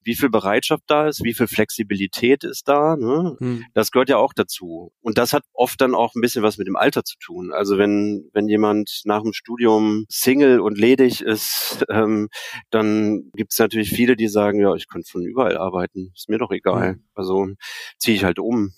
Wie 0.03 0.15
viel 0.15 0.29
Bereitschaft 0.43 0.83
da 0.87 1.07
ist, 1.07 1.23
wie 1.23 1.33
viel 1.33 1.47
Flexibilität 1.47 2.43
ist 2.43 2.67
da. 2.67 2.97
Ne? 2.97 3.37
Hm. 3.39 3.65
Das 3.73 3.91
gehört 3.91 4.09
ja 4.09 4.17
auch 4.17 4.33
dazu. 4.33 4.91
Und 5.01 5.17
das 5.17 5.31
hat 5.31 5.43
oft 5.53 5.79
dann 5.79 5.95
auch 5.95 6.15
ein 6.15 6.21
bisschen 6.21 6.43
was 6.43 6.57
mit 6.57 6.67
dem 6.67 6.75
Alter 6.75 7.03
zu 7.03 7.15
tun. 7.17 7.51
Also 7.53 7.77
wenn, 7.77 8.29
wenn 8.33 8.49
jemand 8.49 9.01
nach 9.05 9.21
dem 9.21 9.31
Studium 9.33 10.05
Single 10.09 10.59
und 10.59 10.77
ledig 10.77 11.21
ist, 11.21 11.85
ähm, 11.89 12.27
dann 12.71 13.31
gibt 13.35 13.53
es 13.53 13.59
natürlich 13.59 13.89
viele, 13.89 14.15
die 14.15 14.27
sagen, 14.27 14.59
ja, 14.59 14.75
ich 14.75 14.87
könnte 14.87 15.09
von 15.09 15.23
überall 15.23 15.57
arbeiten, 15.57 16.11
ist 16.13 16.29
mir 16.29 16.37
doch 16.37 16.51
egal. 16.51 16.93
Hm. 16.93 17.03
Also 17.15 17.47
ziehe 17.97 18.15
ich 18.17 18.25
halt 18.25 18.39
um. 18.39 18.73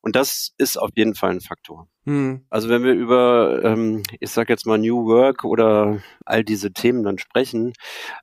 Und 0.00 0.16
das 0.16 0.52
ist 0.58 0.76
auf 0.76 0.90
jeden 0.94 1.14
Fall 1.14 1.30
ein 1.30 1.40
Faktor. 1.40 1.88
Hm. 2.06 2.44
Also 2.50 2.68
wenn 2.68 2.84
wir 2.84 2.92
über, 2.92 3.62
ähm, 3.64 4.02
ich 4.20 4.30
sag 4.30 4.50
jetzt 4.50 4.66
mal 4.66 4.76
New 4.76 5.06
Work 5.06 5.44
oder 5.44 6.02
all 6.26 6.44
diese 6.44 6.70
Themen 6.70 7.02
dann 7.02 7.18
sprechen, 7.18 7.72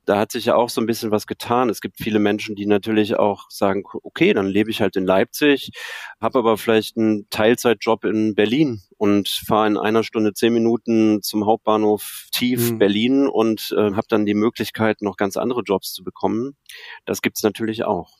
da 0.04 0.18
hat 0.18 0.30
sich 0.30 0.44
ja 0.44 0.54
auch 0.54 0.68
so 0.68 0.80
ein 0.80 0.86
bisschen 0.86 1.10
was 1.10 1.26
getan. 1.26 1.68
Es 1.68 1.80
gibt 1.80 1.96
viele 1.98 2.20
Menschen, 2.20 2.54
die 2.54 2.66
natürlich 2.66 3.16
auch 3.16 3.50
sagen, 3.50 3.82
okay, 4.04 4.34
dann 4.34 4.46
lebe 4.46 4.70
ich 4.70 4.80
halt 4.80 4.94
in 4.94 5.04
Leipzig, 5.04 5.70
habe 6.20 6.38
aber 6.38 6.56
vielleicht 6.58 6.96
einen 6.96 7.28
Teilzeitjob 7.30 8.04
in 8.04 8.36
Berlin 8.36 8.82
und 8.98 9.28
fahre 9.28 9.66
in 9.66 9.76
einer 9.76 10.04
Stunde 10.04 10.32
zehn 10.32 10.52
Minuten 10.52 11.20
zum 11.22 11.44
Hauptbahnhof 11.44 12.28
Tief 12.32 12.70
hm. 12.70 12.78
Berlin 12.78 13.26
und 13.26 13.74
äh, 13.76 13.94
habe 13.94 14.06
dann 14.08 14.26
die 14.26 14.34
Möglichkeit, 14.34 15.02
noch 15.02 15.16
ganz 15.16 15.36
andere 15.36 15.62
Jobs 15.62 15.92
zu 15.92 16.04
bekommen. 16.04 16.56
Das 17.04 17.20
gibt's 17.20 17.42
natürlich 17.42 17.82
auch. 17.82 18.10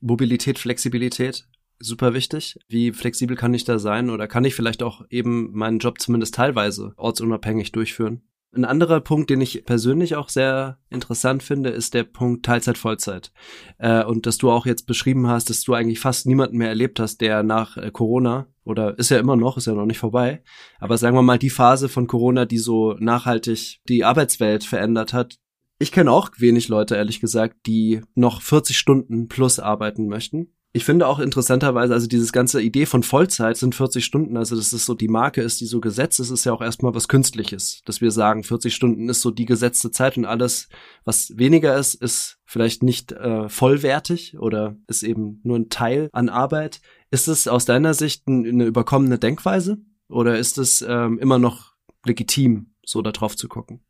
Mobilität, 0.00 0.58
Flexibilität, 0.58 1.46
super 1.78 2.14
wichtig. 2.14 2.58
Wie 2.68 2.92
flexibel 2.92 3.36
kann 3.36 3.54
ich 3.54 3.64
da 3.64 3.78
sein 3.78 4.10
oder 4.10 4.28
kann 4.28 4.44
ich 4.44 4.54
vielleicht 4.54 4.82
auch 4.82 5.04
eben 5.10 5.52
meinen 5.52 5.78
Job 5.78 6.00
zumindest 6.00 6.34
teilweise 6.34 6.92
ortsunabhängig 6.96 7.72
durchführen? 7.72 8.22
Ein 8.52 8.64
anderer 8.64 9.00
Punkt, 9.00 9.30
den 9.30 9.40
ich 9.40 9.64
persönlich 9.64 10.16
auch 10.16 10.28
sehr 10.28 10.78
interessant 10.90 11.44
finde, 11.44 11.70
ist 11.70 11.94
der 11.94 12.02
Punkt 12.02 12.44
Teilzeit, 12.44 12.78
Vollzeit. 12.78 13.30
Äh, 13.78 14.02
und 14.04 14.26
dass 14.26 14.38
du 14.38 14.50
auch 14.50 14.66
jetzt 14.66 14.86
beschrieben 14.86 15.28
hast, 15.28 15.50
dass 15.50 15.62
du 15.62 15.72
eigentlich 15.72 16.00
fast 16.00 16.26
niemanden 16.26 16.58
mehr 16.58 16.68
erlebt 16.68 16.98
hast, 16.98 17.20
der 17.20 17.44
nach 17.44 17.76
äh, 17.76 17.92
Corona 17.92 18.48
oder 18.64 18.98
ist 18.98 19.10
ja 19.10 19.18
immer 19.18 19.36
noch, 19.36 19.56
ist 19.56 19.68
ja 19.68 19.72
noch 19.72 19.86
nicht 19.86 19.98
vorbei, 19.98 20.42
aber 20.80 20.98
sagen 20.98 21.16
wir 21.16 21.22
mal 21.22 21.38
die 21.38 21.50
Phase 21.50 21.88
von 21.88 22.08
Corona, 22.08 22.44
die 22.44 22.58
so 22.58 22.94
nachhaltig 22.98 23.80
die 23.88 24.04
Arbeitswelt 24.04 24.64
verändert 24.64 25.12
hat. 25.12 25.38
Ich 25.80 25.90
kenne 25.90 26.12
auch 26.12 26.30
wenig 26.36 26.68
Leute, 26.68 26.94
ehrlich 26.94 27.20
gesagt, 27.20 27.66
die 27.66 28.02
noch 28.14 28.42
40 28.42 28.78
Stunden 28.78 29.26
plus 29.26 29.58
arbeiten 29.58 30.06
möchten 30.06 30.52
ich 30.72 30.84
finde 30.84 31.08
auch 31.08 31.18
interessanterweise, 31.18 31.92
also 31.92 32.06
dieses 32.06 32.32
ganze 32.32 32.62
Idee 32.62 32.86
von 32.86 33.02
Vollzeit 33.02 33.56
sind 33.56 33.74
40 33.74 34.04
Stunden, 34.04 34.36
also 34.36 34.54
dass 34.54 34.72
es 34.72 34.86
so 34.86 34.94
die 34.94 35.08
Marke 35.08 35.42
ist, 35.42 35.60
die 35.60 35.66
so 35.66 35.80
gesetzt 35.80 36.20
ist, 36.20 36.30
ist 36.30 36.44
ja 36.44 36.52
auch 36.52 36.60
erstmal 36.60 36.94
was 36.94 37.08
Künstliches, 37.08 37.82
dass 37.84 38.00
wir 38.00 38.12
sagen, 38.12 38.44
40 38.44 38.72
Stunden 38.72 39.08
ist 39.08 39.20
so 39.20 39.32
die 39.32 39.46
gesetzte 39.46 39.90
Zeit 39.90 40.16
und 40.16 40.26
alles, 40.26 40.68
was 41.04 41.36
weniger 41.36 41.76
ist, 41.76 41.94
ist 41.94 42.38
vielleicht 42.44 42.84
nicht 42.84 43.10
äh, 43.10 43.48
vollwertig 43.48 44.38
oder 44.38 44.76
ist 44.86 45.02
eben 45.02 45.40
nur 45.42 45.58
ein 45.58 45.70
Teil 45.70 46.08
an 46.12 46.28
Arbeit. 46.28 46.80
Ist 47.10 47.26
es 47.26 47.48
aus 47.48 47.64
deiner 47.64 47.94
Sicht 47.94 48.28
eine 48.28 48.64
überkommene 48.64 49.18
Denkweise 49.18 49.78
oder 50.08 50.38
ist 50.38 50.56
es 50.56 50.82
ähm, 50.82 51.18
immer 51.18 51.40
noch 51.40 51.74
legitim, 52.04 52.74
so 52.84 53.02
da 53.02 53.10
drauf 53.10 53.34
zu 53.34 53.48
gucken? 53.48 53.80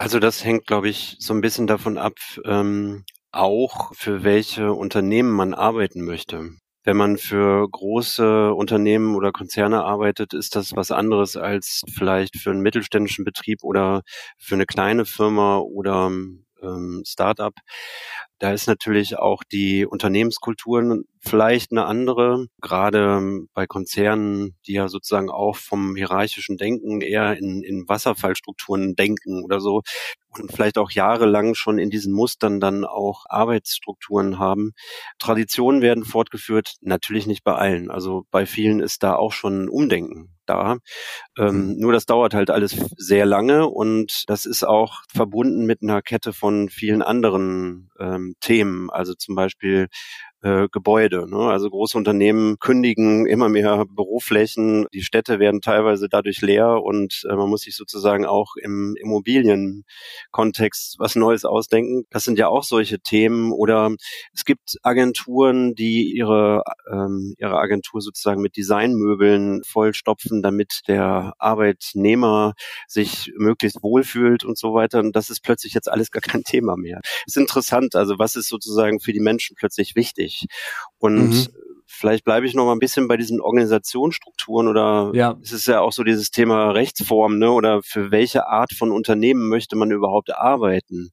Also 0.00 0.20
das 0.20 0.44
hängt, 0.44 0.66
glaube 0.66 0.88
ich, 0.88 1.16
so 1.18 1.34
ein 1.34 1.40
bisschen 1.40 1.66
davon 1.66 1.98
ab, 1.98 2.14
ähm, 2.44 3.04
auch, 3.32 3.92
für 3.94 4.22
welche 4.24 4.72
Unternehmen 4.72 5.30
man 5.32 5.54
arbeiten 5.54 6.04
möchte. 6.04 6.50
Wenn 6.84 6.96
man 6.96 7.18
für 7.18 7.68
große 7.68 8.54
Unternehmen 8.54 9.16
oder 9.16 9.32
Konzerne 9.32 9.84
arbeitet, 9.84 10.32
ist 10.34 10.54
das 10.56 10.74
was 10.76 10.90
anderes 10.92 11.36
als 11.36 11.82
vielleicht 11.92 12.36
für 12.38 12.50
einen 12.50 12.60
mittelständischen 12.62 13.24
Betrieb 13.24 13.62
oder 13.64 14.02
für 14.38 14.54
eine 14.54 14.66
kleine 14.66 15.04
Firma 15.04 15.58
oder 15.58 16.10
ähm, 16.62 17.02
Startup. 17.06 17.54
Da 18.38 18.52
ist 18.52 18.68
natürlich 18.68 19.18
auch 19.18 19.42
die 19.42 19.84
Unternehmenskultur 19.84 21.02
vielleicht 21.20 21.72
eine 21.72 21.86
andere, 21.86 22.46
gerade 22.60 23.46
bei 23.52 23.66
Konzernen, 23.66 24.56
die 24.66 24.74
ja 24.74 24.88
sozusagen 24.88 25.30
auch 25.30 25.56
vom 25.56 25.96
hierarchischen 25.96 26.56
Denken 26.56 27.00
eher 27.00 27.36
in, 27.36 27.62
in 27.62 27.88
Wasserfallstrukturen 27.88 28.94
denken 28.94 29.42
oder 29.44 29.60
so 29.60 29.82
und 30.38 30.52
vielleicht 30.52 30.78
auch 30.78 30.90
jahrelang 30.90 31.54
schon 31.54 31.78
in 31.78 31.90
diesen 31.90 32.12
Mustern 32.12 32.60
dann 32.60 32.84
auch 32.84 33.24
Arbeitsstrukturen 33.28 34.38
haben. 34.38 34.72
Traditionen 35.18 35.82
werden 35.82 36.04
fortgeführt, 36.04 36.76
natürlich 36.80 37.26
nicht 37.26 37.44
bei 37.44 37.54
allen. 37.54 37.90
Also 37.90 38.24
bei 38.30 38.46
vielen 38.46 38.80
ist 38.80 39.02
da 39.02 39.16
auch 39.16 39.32
schon 39.32 39.68
Umdenken 39.68 40.37
da. 40.48 40.78
Ähm, 41.38 41.68
mhm. 41.68 41.78
nur 41.78 41.92
das 41.92 42.06
dauert 42.06 42.34
halt 42.34 42.50
alles 42.50 42.76
sehr 42.96 43.26
lange 43.26 43.66
und 43.68 44.24
das 44.26 44.46
ist 44.46 44.64
auch 44.64 45.02
verbunden 45.12 45.66
mit 45.66 45.82
einer 45.82 46.02
Kette 46.02 46.32
von 46.32 46.68
vielen 46.68 47.02
anderen 47.02 47.90
ähm, 47.98 48.34
Themen. 48.40 48.90
Also 48.90 49.14
zum 49.14 49.34
Beispiel 49.34 49.88
äh, 50.42 50.68
Gebäude. 50.70 51.28
Ne? 51.28 51.50
Also 51.50 51.68
große 51.68 51.98
Unternehmen 51.98 52.58
kündigen 52.58 53.26
immer 53.26 53.48
mehr 53.48 53.84
Büroflächen, 53.86 54.86
die 54.92 55.02
Städte 55.02 55.38
werden 55.38 55.60
teilweise 55.60 56.08
dadurch 56.08 56.40
leer 56.42 56.82
und 56.82 57.24
äh, 57.28 57.34
man 57.34 57.48
muss 57.48 57.62
sich 57.62 57.74
sozusagen 57.76 58.24
auch 58.24 58.54
im 58.62 58.94
Immobilienkontext 59.00 60.96
was 60.98 61.16
Neues 61.16 61.44
ausdenken. 61.44 62.04
Das 62.10 62.24
sind 62.24 62.38
ja 62.38 62.48
auch 62.48 62.62
solche 62.62 63.00
Themen. 63.00 63.52
Oder 63.52 63.90
es 64.32 64.44
gibt 64.44 64.76
Agenturen, 64.82 65.74
die 65.74 66.12
ihre, 66.14 66.62
ähm, 66.90 67.34
ihre 67.38 67.58
Agentur 67.58 68.00
sozusagen 68.00 68.40
mit 68.40 68.56
Designmöbeln 68.56 69.62
vollstopfen, 69.64 70.42
damit 70.42 70.82
der 70.86 71.32
Arbeitnehmer 71.38 72.54
sich 72.86 73.32
möglichst 73.36 73.82
wohlfühlt 73.82 74.44
und 74.44 74.56
so 74.58 74.74
weiter. 74.74 75.00
Und 75.00 75.16
das 75.16 75.30
ist 75.30 75.42
plötzlich 75.42 75.74
jetzt 75.74 75.90
alles 75.90 76.10
gar 76.10 76.20
kein 76.22 76.44
Thema 76.44 76.76
mehr. 76.76 77.00
ist 77.26 77.36
interessant. 77.36 77.96
Also 77.96 78.18
was 78.18 78.36
ist 78.36 78.48
sozusagen 78.48 79.00
für 79.00 79.12
die 79.12 79.20
Menschen 79.20 79.56
plötzlich 79.56 79.96
wichtig? 79.96 80.27
Wichtig. 80.28 80.46
Und 80.98 81.30
mhm. 81.30 81.46
vielleicht 81.86 82.24
bleibe 82.24 82.46
ich 82.46 82.54
noch 82.54 82.66
mal 82.66 82.72
ein 82.72 82.78
bisschen 82.78 83.08
bei 83.08 83.16
diesen 83.16 83.40
Organisationsstrukturen 83.40 84.68
oder 84.68 85.10
ja. 85.14 85.36
es 85.42 85.52
ist 85.52 85.66
ja 85.66 85.80
auch 85.80 85.92
so 85.92 86.04
dieses 86.04 86.30
Thema 86.30 86.70
Rechtsform, 86.70 87.38
ne? 87.38 87.50
Oder 87.50 87.82
für 87.82 88.10
welche 88.10 88.46
Art 88.46 88.72
von 88.72 88.92
Unternehmen 88.92 89.48
möchte 89.48 89.76
man 89.76 89.90
überhaupt 89.90 90.34
arbeiten? 90.34 91.10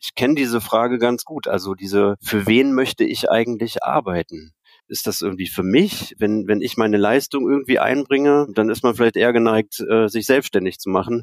Ich 0.00 0.14
kenne 0.14 0.34
diese 0.34 0.60
Frage 0.60 0.98
ganz 0.98 1.24
gut. 1.24 1.48
Also 1.48 1.74
diese, 1.74 2.16
für 2.22 2.46
wen 2.46 2.74
möchte 2.74 3.04
ich 3.04 3.30
eigentlich 3.30 3.82
arbeiten? 3.82 4.52
Ist 4.92 5.06
das 5.06 5.22
irgendwie 5.22 5.46
für 5.46 5.62
mich, 5.62 6.14
wenn, 6.18 6.46
wenn 6.46 6.60
ich 6.60 6.76
meine 6.76 6.98
Leistung 6.98 7.50
irgendwie 7.50 7.78
einbringe, 7.78 8.46
dann 8.54 8.68
ist 8.68 8.84
man 8.84 8.94
vielleicht 8.94 9.16
eher 9.16 9.32
geneigt, 9.32 9.80
äh, 9.80 10.06
sich 10.08 10.26
selbstständig 10.26 10.78
zu 10.78 10.90
machen. 10.90 11.22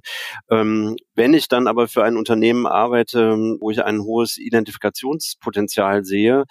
Ähm, 0.50 0.96
wenn 1.14 1.36
ich 1.36 1.48
dann 1.48 1.68
aber 1.68 1.88
für 1.88 2.04
ein 2.04 2.18
Unternehmen 2.18 2.66
arbeite, 2.66 3.38
wo 3.60 3.70
ich 3.70 3.84
ein 3.84 4.02
hohes 4.02 4.40
Identifikationspotenzial 4.40 6.04
sehe, 6.04 6.46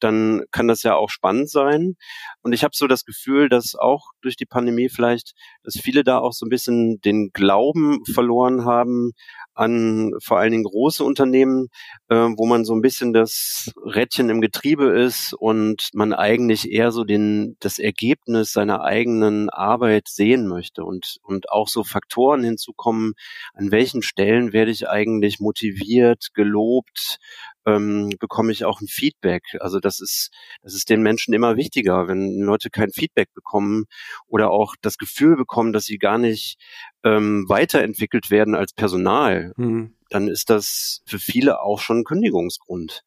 dann 0.00 0.44
kann 0.50 0.66
das 0.66 0.82
ja 0.82 0.94
auch 0.94 1.10
spannend 1.10 1.50
sein. 1.50 1.96
Und 2.40 2.54
ich 2.54 2.64
habe 2.64 2.74
so 2.74 2.86
das 2.86 3.04
Gefühl, 3.04 3.50
dass 3.50 3.74
auch 3.74 4.10
durch 4.22 4.36
die 4.36 4.46
Pandemie 4.46 4.88
vielleicht, 4.88 5.32
dass 5.62 5.76
viele 5.76 6.04
da 6.04 6.18
auch 6.18 6.32
so 6.32 6.46
ein 6.46 6.50
bisschen 6.50 7.00
den 7.02 7.30
Glauben 7.34 8.02
verloren 8.14 8.64
haben 8.64 9.12
an 9.54 10.12
vor 10.22 10.38
allen 10.38 10.52
Dingen 10.52 10.64
große 10.64 11.04
Unternehmen, 11.04 11.68
wo 12.14 12.46
man 12.46 12.64
so 12.64 12.74
ein 12.74 12.82
bisschen 12.82 13.12
das 13.12 13.72
Rädchen 13.84 14.28
im 14.30 14.40
Getriebe 14.40 14.86
ist 14.86 15.34
und 15.34 15.90
man 15.92 16.12
eigentlich 16.12 16.70
eher 16.70 16.92
so 16.92 17.04
den, 17.04 17.56
das 17.60 17.78
Ergebnis 17.78 18.52
seiner 18.52 18.82
eigenen 18.82 19.50
Arbeit 19.50 20.08
sehen 20.08 20.48
möchte 20.48 20.84
und, 20.84 21.18
und 21.22 21.50
auch 21.50 21.68
so 21.68 21.84
Faktoren 21.84 22.42
hinzukommen, 22.42 23.14
an 23.54 23.70
welchen 23.70 24.02
Stellen 24.02 24.52
werde 24.52 24.70
ich 24.70 24.88
eigentlich 24.88 25.40
motiviert, 25.40 26.28
gelobt, 26.34 27.18
ähm, 27.66 28.10
bekomme 28.18 28.52
ich 28.52 28.64
auch 28.64 28.80
ein 28.80 28.88
Feedback. 28.88 29.42
Also 29.60 29.78
das 29.78 30.00
ist, 30.00 30.30
das 30.62 30.74
ist 30.74 30.90
den 30.90 31.02
Menschen 31.02 31.34
immer 31.34 31.56
wichtiger, 31.56 32.08
wenn 32.08 32.40
Leute 32.40 32.70
kein 32.70 32.90
Feedback 32.90 33.32
bekommen 33.34 33.84
oder 34.26 34.50
auch 34.50 34.74
das 34.80 34.98
Gefühl 34.98 35.36
bekommen, 35.36 35.72
dass 35.72 35.84
sie 35.84 35.98
gar 35.98 36.18
nicht 36.18 36.56
ähm, 37.04 37.44
weiterentwickelt 37.48 38.30
werden 38.30 38.54
als 38.54 38.72
Personal. 38.72 39.52
Mhm. 39.56 39.94
Dann 40.12 40.28
ist 40.28 40.50
das 40.50 41.00
für 41.06 41.18
viele 41.18 41.60
auch 41.60 41.80
schon 41.80 42.00
ein 42.00 42.04
Kündigungsgrund. 42.04 43.02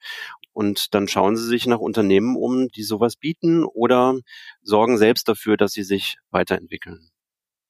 Und 0.53 0.93
dann 0.95 1.07
schauen 1.07 1.38
sie 1.38 1.45
sich 1.45 1.67
nach 1.67 1.79
Unternehmen 1.79 2.35
um, 2.35 2.69
die 2.69 2.83
sowas 2.83 3.15
bieten 3.15 3.63
oder 3.63 4.17
sorgen 4.63 4.97
selbst 4.97 5.27
dafür, 5.27 5.57
dass 5.57 5.74
sie 5.74 5.83
sich 5.83 6.17
weiterentwickeln. 6.31 7.09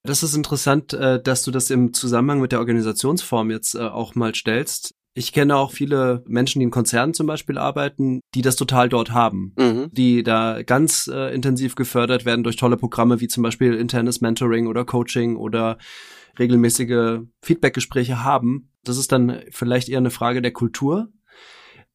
Das 0.04 0.24
ist 0.24 0.36
interessant, 0.36 0.94
äh, 0.94 1.22
dass 1.22 1.44
du 1.44 1.52
das 1.52 1.70
im 1.72 1.94
Zusammenhang 1.94 2.40
mit 2.40 2.52
der 2.52 2.60
Organisationsform 2.60 3.52
jetzt 3.52 3.76
äh, 3.76 3.80
auch 3.80 4.16
mal 4.16 4.36
stellst. 4.36 4.94
Ich 5.16 5.34
kenne 5.34 5.56
auch 5.56 5.72
viele 5.72 6.24
Menschen, 6.28 6.60
die 6.60 6.66
in 6.66 6.72
Konzernen 6.72 7.14
zum 7.14 7.26
Beispiel 7.26 7.58
arbeiten, 7.58 8.20
die 8.36 8.42
das 8.42 8.56
total 8.56 8.88
dort 8.88 9.12
haben, 9.12 9.54
mhm. 9.58 9.90
die 9.92 10.24
da 10.24 10.62
ganz 10.62 11.08
äh, 11.12 11.34
intensiv 11.34 11.76
gefördert 11.76 12.24
werden 12.24 12.44
durch 12.44 12.58
tolle 12.58 12.78
Programme 12.78 13.20
wie 13.20 13.28
zum 13.28 13.42
Beispiel 13.42 13.74
internes 13.74 14.22
Mentoring 14.22 14.68
oder 14.68 14.86
Coaching 14.86 15.38
oder 15.38 15.78
regelmäßige 16.40 17.20
Feedbackgespräche 17.42 18.24
haben. 18.24 18.72
Das 18.84 18.98
ist 18.98 19.12
dann 19.12 19.42
vielleicht 19.52 19.90
eher 19.90 19.98
eine 19.98 20.12
Frage 20.12 20.42
der 20.42 20.52
Kultur. 20.54 21.10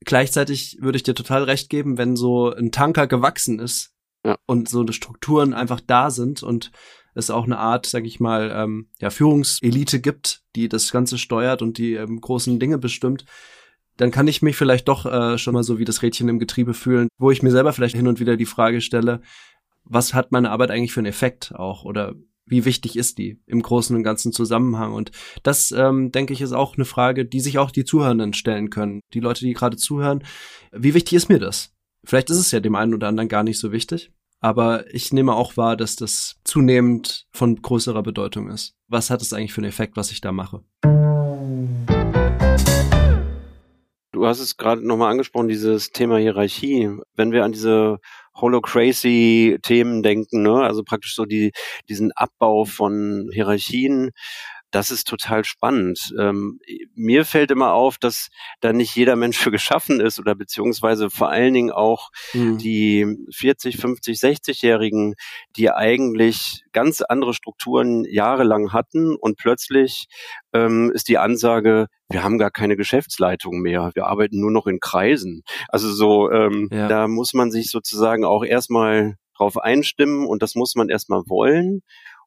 Gleichzeitig 0.05 0.79
würde 0.81 0.97
ich 0.97 1.03
dir 1.03 1.15
total 1.15 1.45
recht 1.45 1.69
geben, 1.69 1.99
wenn 1.99 2.17
so 2.17 2.53
ein 2.53 2.73
Tanker 2.73 3.07
gewachsen 3.07 3.59
ist 3.59 3.93
ja. 4.25 4.37
und 4.47 4.69
so 4.69 4.81
eine 4.81 4.93
Strukturen 4.93 5.53
einfach 5.53 5.81
da 5.81 6.11
sind 6.11 6.43
und 6.43 6.71
es 7.15 7.31
auch 7.31 7.45
eine 7.45 7.59
Art, 7.59 7.87
sag 7.87 8.05
ich 8.05 8.21
mal, 8.21 8.53
ähm, 8.55 8.89
ja, 9.01 9.11
Führungselite 9.11 10.01
gibt, 10.01 10.43
die 10.55 10.69
das 10.69 10.93
Ganze 10.93 11.19
steuert 11.19 11.61
und 11.61 11.79
die 11.79 11.95
ähm, 11.95 12.21
großen 12.21 12.59
Dinge 12.61 12.79
bestimmt, 12.79 13.25
dann 13.97 14.11
kann 14.11 14.29
ich 14.29 14.43
mich 14.43 14.57
vielleicht 14.57 14.89
doch 14.89 15.05
äh, 15.07 15.37
schon 15.37 15.55
mal 15.55 15.63
so 15.63 15.79
wie 15.79 15.85
das 15.85 16.03
Rädchen 16.03 16.29
im 16.29 16.39
Getriebe 16.39 16.73
fühlen, 16.73 17.09
wo 17.19 17.31
ich 17.31 17.43
mir 17.43 17.51
selber 17.51 17.73
vielleicht 17.73 17.97
hin 17.97 18.09
und 18.09 18.21
wieder 18.21 18.37
die 18.37 18.47
Frage 18.47 18.81
stelle, 18.81 19.21
was 19.85 20.15
hat 20.15 20.33
meine 20.33 20.51
Arbeit 20.51 20.71
eigentlich 20.71 20.93
für 20.93 21.01
einen 21.01 21.07
Effekt 21.07 21.55
auch 21.55 21.85
oder 21.85 22.15
wie 22.51 22.65
wichtig 22.65 22.97
ist 22.97 23.17
die 23.19 23.41
im 23.47 23.63
großen 23.63 23.97
und 23.97 24.03
ganzen 24.03 24.33
Zusammenhang? 24.33 24.93
Und 24.93 25.13
das, 25.43 25.73
ähm, 25.73 26.11
denke 26.11 26.33
ich, 26.33 26.41
ist 26.41 26.53
auch 26.53 26.77
eine 26.77 26.85
Frage, 26.85 27.25
die 27.25 27.41
sich 27.41 27.59
auch 27.59 27.71
die 27.71 27.85
Zuhörenden 27.85 28.35
stellen 28.35 28.69
können. 28.69 29.01
Die 29.15 29.21
Leute, 29.21 29.45
die 29.45 29.55
gerade 29.55 29.77
zuhören, 29.77 30.25
wie 30.73 30.93
wichtig 30.93 31.15
ist 31.15 31.29
mir 31.29 31.39
das? 31.39 31.73
Vielleicht 32.05 32.29
ist 32.31 32.39
es 32.39 32.51
ja 32.51 32.61
dem 32.61 32.75
einen 32.75 32.93
oder 32.93 33.09
anderen 33.09 33.29
gar 33.29 33.45
nicht 33.45 33.59
so 33.59 33.73
wichtig. 33.73 34.11
Aber 34.41 34.93
ich 34.93 35.13
nehme 35.13 35.35
auch 35.35 35.57
wahr, 35.57 35.77
dass 35.77 35.97
das 35.97 36.37
zunehmend 36.45 37.27
von 37.31 37.61
größerer 37.61 38.03
Bedeutung 38.03 38.49
ist. 38.49 38.75
Was 38.89 39.11
hat 39.11 39.23
es 39.23 39.33
eigentlich 39.33 39.53
für 39.53 39.61
einen 39.61 39.69
Effekt, 39.69 39.97
was 39.97 40.11
ich 40.11 40.21
da 40.21 40.33
mache? 40.33 40.65
Du 44.13 44.27
hast 44.27 44.41
es 44.41 44.57
gerade 44.57 44.85
nochmal 44.85 45.13
angesprochen, 45.13 45.49
dieses 45.49 45.93
Thema 45.93 46.17
Hierarchie. 46.19 46.91
Wenn 47.15 47.33
wir 47.33 47.45
an 47.45 47.53
diese 47.53 47.99
Holocracy-Themen 48.41 50.03
denken, 50.03 50.43
ne? 50.43 50.63
also 50.63 50.83
praktisch 50.83 51.15
so 51.15 51.25
die, 51.25 51.53
diesen 51.89 52.13
Abbau 52.13 52.65
von 52.65 53.31
Hierarchien, 53.33 54.11
das 54.71 54.91
ist 54.91 55.09
total 55.09 55.45
spannend. 55.45 56.15
Ähm, 56.19 56.61
mir 56.95 57.25
fällt 57.25 57.51
immer 57.51 57.73
auf, 57.73 57.99
dass 57.99 58.29
da 58.61 58.73
nicht 58.73 58.95
jeder 58.95 59.17
Mensch 59.17 59.39
für 59.39 59.51
geschaffen 59.51 60.01
ist 60.01 60.19
oder 60.19 60.35
beziehungsweise 60.35 61.11
vor 61.11 61.31
allen 61.31 61.55
Dingen 61.55 61.71
auch 61.71 62.11
mhm. 62.33 62.59
die 62.59 63.17
40, 63.35 63.77
50, 63.77 64.19
60-Jährigen, 64.19 65.15
die 65.57 65.71
eigentlich 65.71 66.63
ganz 66.73 67.01
andere 67.01 67.35
Strukturen 67.35 68.05
jahrelang 68.05 68.73
hatten 68.73 69.17
und 69.17 69.37
plötzlich 69.37 70.07
ähm, 70.53 70.91
ist 70.95 71.09
die 71.09 71.19
Ansage, 71.19 71.87
wir 72.09 72.23
haben 72.23 72.39
gar 72.39 72.51
keine 72.51 72.77
Geschäftsleitung 72.77 73.61
mehr, 73.61 73.91
wir 73.95 74.07
arbeiten 74.07 74.41
nur 74.41 74.51
noch 74.51 74.67
in 74.67 74.81
Kreisen. 74.81 75.43
Also 75.69 75.91
so, 75.93 76.31
ähm, 76.31 76.69
ja. 76.73 76.89
da 76.89 77.09
muss 77.09 77.35
man 77.35 77.51
sich 77.51 77.71
sozusagen 77.71 78.25
auch 78.25 78.45
erstmal 78.45 79.17
drauf 79.37 79.57
einstimmen 79.59 80.27
und 80.27 80.43
das 80.43 80.55
muss 80.55 80.75
man 80.75 80.89
erstmal 80.89 81.23
wollen. 81.27 81.83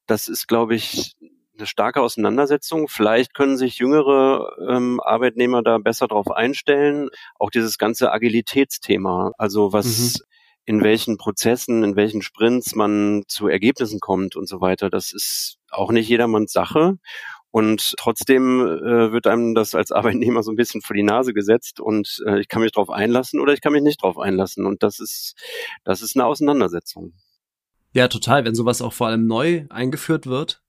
Das 0.08 0.28
ist, 0.28 0.48
glaube 0.48 0.76
ich, 0.76 1.16
eine 1.58 1.68
starke 1.68 2.02
Auseinandersetzung. 2.02 2.88
Vielleicht 2.88 3.34
können 3.34 3.58
sich 3.58 3.78
jüngere 3.78 4.56
ähm, 4.68 5.00
Arbeitnehmer 5.02 5.62
da 5.64 5.78
besser 5.78 6.08
drauf 6.08 6.32
einstellen. 6.32 7.10
Auch 7.38 7.50
dieses 7.50 7.78
ganze 7.78 8.12
Agilitätsthema, 8.12 9.32
also 9.38 9.74
was 9.74 9.86
mhm. 9.86 10.26
in 10.66 10.84
welchen 10.84 11.18
Prozessen, 11.18 11.84
in 11.84 11.96
welchen 11.96 12.22
Sprints 12.22 12.76
man 12.76 13.24
zu 13.28 13.48
Ergebnissen 13.48 14.00
kommt 14.00 14.36
und 14.36 14.48
so 14.48 14.62
weiter, 14.62 14.90
das 14.90 15.14
ist 15.14 15.58
auch 15.70 15.92
nicht 15.92 16.10
jedermanns 16.10 16.52
Sache. 16.52 16.98
Und 17.52 17.94
trotzdem 18.00 18.62
äh, 18.62 19.12
wird 19.12 19.28
einem 19.28 19.54
das 19.54 19.76
als 19.76 19.92
Arbeitnehmer 19.92 20.42
so 20.42 20.52
ein 20.52 20.56
bisschen 20.56 20.82
vor 20.82 20.96
die 20.96 21.04
Nase 21.04 21.36
gesetzt 21.36 21.80
und 21.80 22.20
äh, 22.26 22.40
ich 22.40 22.48
kann 22.48 22.64
mich 22.64 22.72
darauf 22.72 22.90
einlassen 22.90 23.40
oder 23.40 23.54
ich 23.54 23.62
kann 23.62 23.74
mich 23.74 23.84
nicht 23.84 24.02
darauf 24.02 24.18
einlassen. 24.18 24.66
Und 24.66 24.82
das 24.82 25.00
ist, 25.00 25.36
das 25.84 26.02
ist 26.02 26.16
eine 26.16 26.26
Auseinandersetzung. 26.26 27.14
Ja, 27.94 28.08
total. 28.08 28.44
Wenn 28.44 28.56
sowas 28.56 28.82
auch 28.82 28.94
vor 28.94 29.06
allem 29.06 29.28
neu 29.28 29.68
eingeführt 29.70 30.26
wird, 30.26 30.63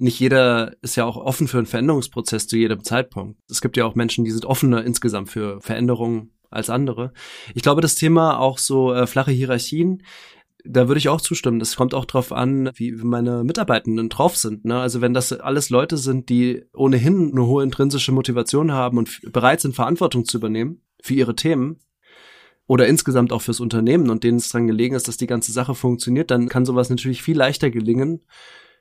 nicht 0.00 0.18
jeder 0.18 0.74
ist 0.82 0.96
ja 0.96 1.04
auch 1.04 1.16
offen 1.16 1.48
für 1.48 1.58
einen 1.58 1.66
Veränderungsprozess 1.66 2.46
zu 2.46 2.56
jedem 2.56 2.82
Zeitpunkt. 2.82 3.38
Es 3.50 3.60
gibt 3.60 3.76
ja 3.76 3.84
auch 3.84 3.94
Menschen, 3.94 4.24
die 4.24 4.30
sind 4.30 4.44
offener 4.44 4.84
insgesamt 4.84 5.28
für 5.28 5.60
Veränderungen 5.60 6.32
als 6.50 6.70
andere. 6.70 7.12
Ich 7.54 7.62
glaube, 7.62 7.80
das 7.80 7.94
Thema 7.94 8.38
auch 8.38 8.58
so 8.58 8.92
äh, 8.92 9.06
flache 9.06 9.30
Hierarchien, 9.30 10.02
da 10.64 10.88
würde 10.88 10.98
ich 10.98 11.08
auch 11.08 11.20
zustimmen. 11.20 11.58
Das 11.58 11.76
kommt 11.76 11.94
auch 11.94 12.04
drauf 12.04 12.32
an, 12.32 12.70
wie 12.74 12.92
meine 12.92 13.44
Mitarbeitenden 13.44 14.08
drauf 14.08 14.36
sind. 14.36 14.64
Ne? 14.64 14.78
Also 14.78 15.00
wenn 15.00 15.14
das 15.14 15.32
alles 15.32 15.70
Leute 15.70 15.96
sind, 15.96 16.28
die 16.28 16.64
ohnehin 16.74 17.30
eine 17.32 17.46
hohe 17.46 17.62
intrinsische 17.62 18.12
Motivation 18.12 18.72
haben 18.72 18.98
und 18.98 19.20
bereit 19.32 19.60
sind, 19.60 19.74
Verantwortung 19.74 20.24
zu 20.24 20.38
übernehmen 20.38 20.82
für 21.02 21.14
ihre 21.14 21.34
Themen 21.34 21.78
oder 22.66 22.86
insgesamt 22.86 23.32
auch 23.32 23.42
fürs 23.42 23.60
Unternehmen 23.60 24.10
und 24.10 24.22
denen 24.22 24.38
es 24.38 24.48
dran 24.48 24.66
gelegen 24.66 24.94
ist, 24.94 25.08
dass 25.08 25.16
die 25.16 25.26
ganze 25.26 25.52
Sache 25.52 25.74
funktioniert, 25.74 26.30
dann 26.30 26.48
kann 26.48 26.66
sowas 26.66 26.90
natürlich 26.90 27.22
viel 27.22 27.36
leichter 27.36 27.70
gelingen, 27.70 28.22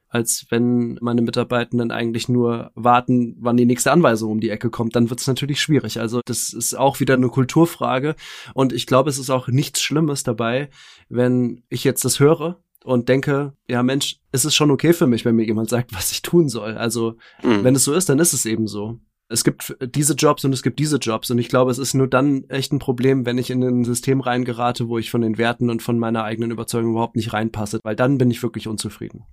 als 0.09 0.47
wenn 0.49 0.97
meine 1.01 1.21
Mitarbeitenden 1.21 1.91
eigentlich 1.91 2.27
nur 2.29 2.71
warten, 2.75 3.37
wann 3.39 3.57
die 3.57 3.65
nächste 3.65 3.91
Anweisung 3.91 4.31
um 4.31 4.39
die 4.39 4.49
Ecke 4.49 4.69
kommt, 4.69 4.95
dann 4.95 5.09
wird 5.09 5.21
es 5.21 5.27
natürlich 5.27 5.61
schwierig. 5.61 5.99
Also 5.99 6.21
das 6.25 6.51
ist 6.51 6.73
auch 6.73 6.99
wieder 6.99 7.13
eine 7.13 7.29
Kulturfrage 7.29 8.15
und 8.53 8.73
ich 8.73 8.87
glaube, 8.87 9.09
es 9.09 9.19
ist 9.19 9.29
auch 9.29 9.47
nichts 9.47 9.81
Schlimmes 9.81 10.23
dabei, 10.23 10.69
wenn 11.09 11.63
ich 11.69 11.83
jetzt 11.83 12.03
das 12.05 12.19
höre 12.19 12.61
und 12.83 13.07
denke, 13.07 13.53
ja 13.67 13.83
Mensch, 13.83 14.19
ist 14.31 14.45
es 14.45 14.55
schon 14.55 14.71
okay 14.71 14.93
für 14.93 15.07
mich, 15.07 15.25
wenn 15.25 15.35
mir 15.35 15.45
jemand 15.45 15.69
sagt, 15.69 15.93
was 15.93 16.11
ich 16.11 16.21
tun 16.21 16.49
soll. 16.49 16.75
Also 16.75 17.15
mhm. 17.43 17.63
wenn 17.63 17.75
es 17.75 17.83
so 17.83 17.93
ist, 17.93 18.09
dann 18.09 18.19
ist 18.19 18.33
es 18.33 18.45
eben 18.45 18.67
so. 18.67 18.99
Es 19.31 19.43
gibt 19.43 19.77
diese 19.93 20.13
Jobs 20.13 20.43
und 20.43 20.53
es 20.53 20.63
gibt 20.63 20.79
diese 20.79 20.97
Jobs 20.97 21.29
und 21.29 21.37
ich 21.37 21.49
glaube, 21.49 21.69
es 21.69 21.77
ist 21.77 21.93
nur 21.93 22.07
dann 22.07 22.45
echt 22.49 22.73
ein 22.73 22.79
Problem, 22.79 23.27
wenn 23.27 23.37
ich 23.37 23.51
in 23.51 23.61
ein 23.61 23.83
System 23.83 24.21
reingerate, 24.21 24.87
wo 24.87 24.97
ich 24.97 25.11
von 25.11 25.21
den 25.21 25.37
Werten 25.37 25.69
und 25.69 25.83
von 25.83 25.99
meiner 25.99 26.23
eigenen 26.23 26.49
Überzeugung 26.49 26.91
überhaupt 26.91 27.15
nicht 27.15 27.31
reinpasse, 27.31 27.79
weil 27.83 27.95
dann 27.95 28.17
bin 28.17 28.31
ich 28.31 28.41
wirklich 28.41 28.67
unzufrieden. 28.67 29.25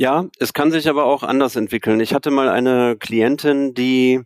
Ja, 0.00 0.26
es 0.38 0.52
kann 0.52 0.70
sich 0.70 0.88
aber 0.88 1.06
auch 1.06 1.24
anders 1.24 1.56
entwickeln. 1.56 1.98
Ich 1.98 2.14
hatte 2.14 2.30
mal 2.30 2.48
eine 2.48 2.96
Klientin, 2.96 3.74
die 3.74 4.22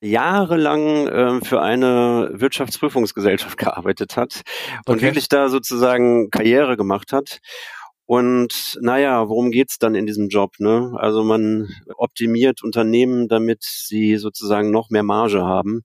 jahrelang 0.00 1.08
äh, 1.08 1.44
für 1.44 1.60
eine 1.60 2.30
Wirtschaftsprüfungsgesellschaft 2.34 3.58
gearbeitet 3.58 4.16
hat 4.16 4.42
und 4.86 4.98
okay. 4.98 5.02
wirklich 5.06 5.28
da 5.28 5.48
sozusagen 5.48 6.30
Karriere 6.30 6.76
gemacht 6.76 7.12
hat. 7.12 7.40
Und 8.04 8.78
naja, 8.80 9.28
worum 9.28 9.50
geht's 9.50 9.78
dann 9.78 9.96
in 9.96 10.06
diesem 10.06 10.28
Job? 10.28 10.60
Ne? 10.60 10.92
Also 10.96 11.24
man 11.24 11.70
optimiert 11.96 12.62
Unternehmen, 12.62 13.26
damit 13.26 13.64
sie 13.64 14.18
sozusagen 14.18 14.70
noch 14.70 14.90
mehr 14.90 15.02
Marge 15.02 15.42
haben. 15.42 15.82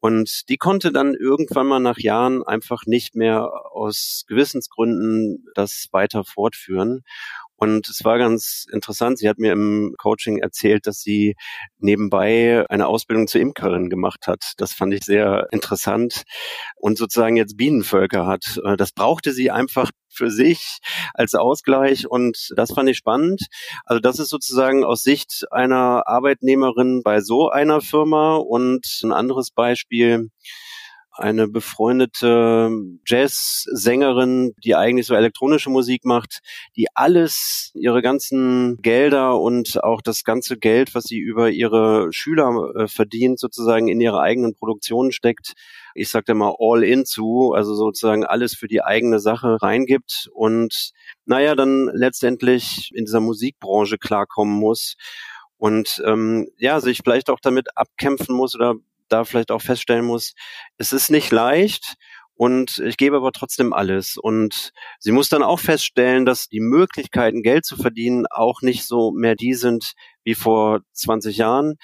Und 0.00 0.48
die 0.48 0.56
konnte 0.56 0.90
dann 0.90 1.14
irgendwann 1.14 1.68
mal 1.68 1.78
nach 1.78 1.98
Jahren 1.98 2.42
einfach 2.42 2.82
nicht 2.86 3.14
mehr 3.14 3.48
aus 3.70 4.24
Gewissensgründen 4.26 5.46
das 5.54 5.86
weiter 5.92 6.24
fortführen. 6.24 7.04
Und 7.62 7.88
es 7.88 8.04
war 8.04 8.18
ganz 8.18 8.66
interessant. 8.72 9.18
Sie 9.18 9.28
hat 9.28 9.38
mir 9.38 9.52
im 9.52 9.94
Coaching 9.96 10.38
erzählt, 10.38 10.88
dass 10.88 10.98
sie 10.98 11.36
nebenbei 11.78 12.66
eine 12.68 12.88
Ausbildung 12.88 13.28
zur 13.28 13.40
Imkerin 13.40 13.88
gemacht 13.88 14.26
hat. 14.26 14.54
Das 14.56 14.72
fand 14.72 14.92
ich 14.92 15.04
sehr 15.04 15.46
interessant 15.52 16.24
und 16.74 16.98
sozusagen 16.98 17.36
jetzt 17.36 17.56
Bienenvölker 17.56 18.26
hat. 18.26 18.60
Äh, 18.64 18.76
das 18.76 18.90
brauchte 18.90 19.30
sie 19.30 19.52
einfach 19.52 19.92
für 20.08 20.28
sich 20.28 20.78
als 21.14 21.36
Ausgleich 21.36 22.10
und 22.10 22.48
das 22.56 22.72
fand 22.72 22.88
ich 22.88 22.96
spannend. 22.96 23.46
Also 23.84 24.00
das 24.00 24.18
ist 24.18 24.30
sozusagen 24.30 24.82
aus 24.82 25.04
Sicht 25.04 25.44
einer 25.52 26.08
Arbeitnehmerin 26.08 27.02
bei 27.04 27.20
so 27.20 27.48
einer 27.48 27.80
Firma 27.80 28.38
und 28.38 28.84
ein 29.04 29.12
anderes 29.12 29.52
Beispiel 29.52 30.30
eine 31.12 31.46
befreundete 31.48 32.70
Jazzsängerin, 33.06 34.54
die 34.64 34.74
eigentlich 34.74 35.06
so 35.06 35.14
elektronische 35.14 35.70
Musik 35.70 36.04
macht, 36.04 36.40
die 36.76 36.86
alles, 36.94 37.70
ihre 37.74 38.02
ganzen 38.02 38.78
Gelder 38.80 39.38
und 39.38 39.82
auch 39.84 40.00
das 40.00 40.24
ganze 40.24 40.56
Geld, 40.56 40.94
was 40.94 41.04
sie 41.04 41.18
über 41.18 41.50
ihre 41.50 42.12
Schüler 42.12 42.72
äh, 42.76 42.88
verdient, 42.88 43.38
sozusagen 43.38 43.88
in 43.88 44.00
ihre 44.00 44.20
eigenen 44.20 44.54
Produktionen 44.54 45.12
steckt. 45.12 45.52
Ich 45.94 46.08
sagte 46.08 46.34
mal 46.34 46.54
all 46.58 46.82
in 46.82 47.04
zu, 47.04 47.52
also 47.52 47.74
sozusagen 47.74 48.24
alles 48.24 48.54
für 48.54 48.68
die 48.68 48.82
eigene 48.82 49.20
Sache 49.20 49.60
reingibt 49.60 50.30
und 50.32 50.92
naja, 51.26 51.54
dann 51.54 51.90
letztendlich 51.92 52.90
in 52.94 53.04
dieser 53.04 53.20
Musikbranche 53.20 53.98
klarkommen 53.98 54.58
muss 54.58 54.96
und 55.62 56.02
ähm, 56.06 56.48
ja, 56.58 56.80
sich 56.80 56.98
vielleicht 57.04 57.30
auch 57.30 57.38
damit 57.40 57.76
abkämpfen 57.76 58.34
muss 58.34 58.54
oder 58.54 58.74
da 59.12 59.24
vielleicht 59.24 59.50
auch 59.50 59.62
feststellen 59.62 60.04
muss, 60.04 60.34
es 60.78 60.92
ist 60.92 61.10
nicht 61.10 61.30
leicht 61.30 61.96
und 62.34 62.78
ich 62.80 62.96
gebe 62.96 63.16
aber 63.16 63.30
trotzdem 63.30 63.72
alles. 63.72 64.16
Und 64.16 64.72
sie 64.98 65.12
muss 65.12 65.28
dann 65.28 65.44
auch 65.44 65.60
feststellen, 65.60 66.24
dass 66.26 66.48
die 66.48 66.58
Möglichkeiten, 66.58 67.42
Geld 67.42 67.64
zu 67.64 67.76
verdienen, 67.76 68.26
auch 68.30 68.62
nicht 68.62 68.84
so 68.84 69.12
mehr 69.12 69.36
die 69.36 69.54
sind 69.54 69.92
wie 70.24 70.34
vor 70.34 70.80
20 70.92 71.36
Jahren. 71.36 71.74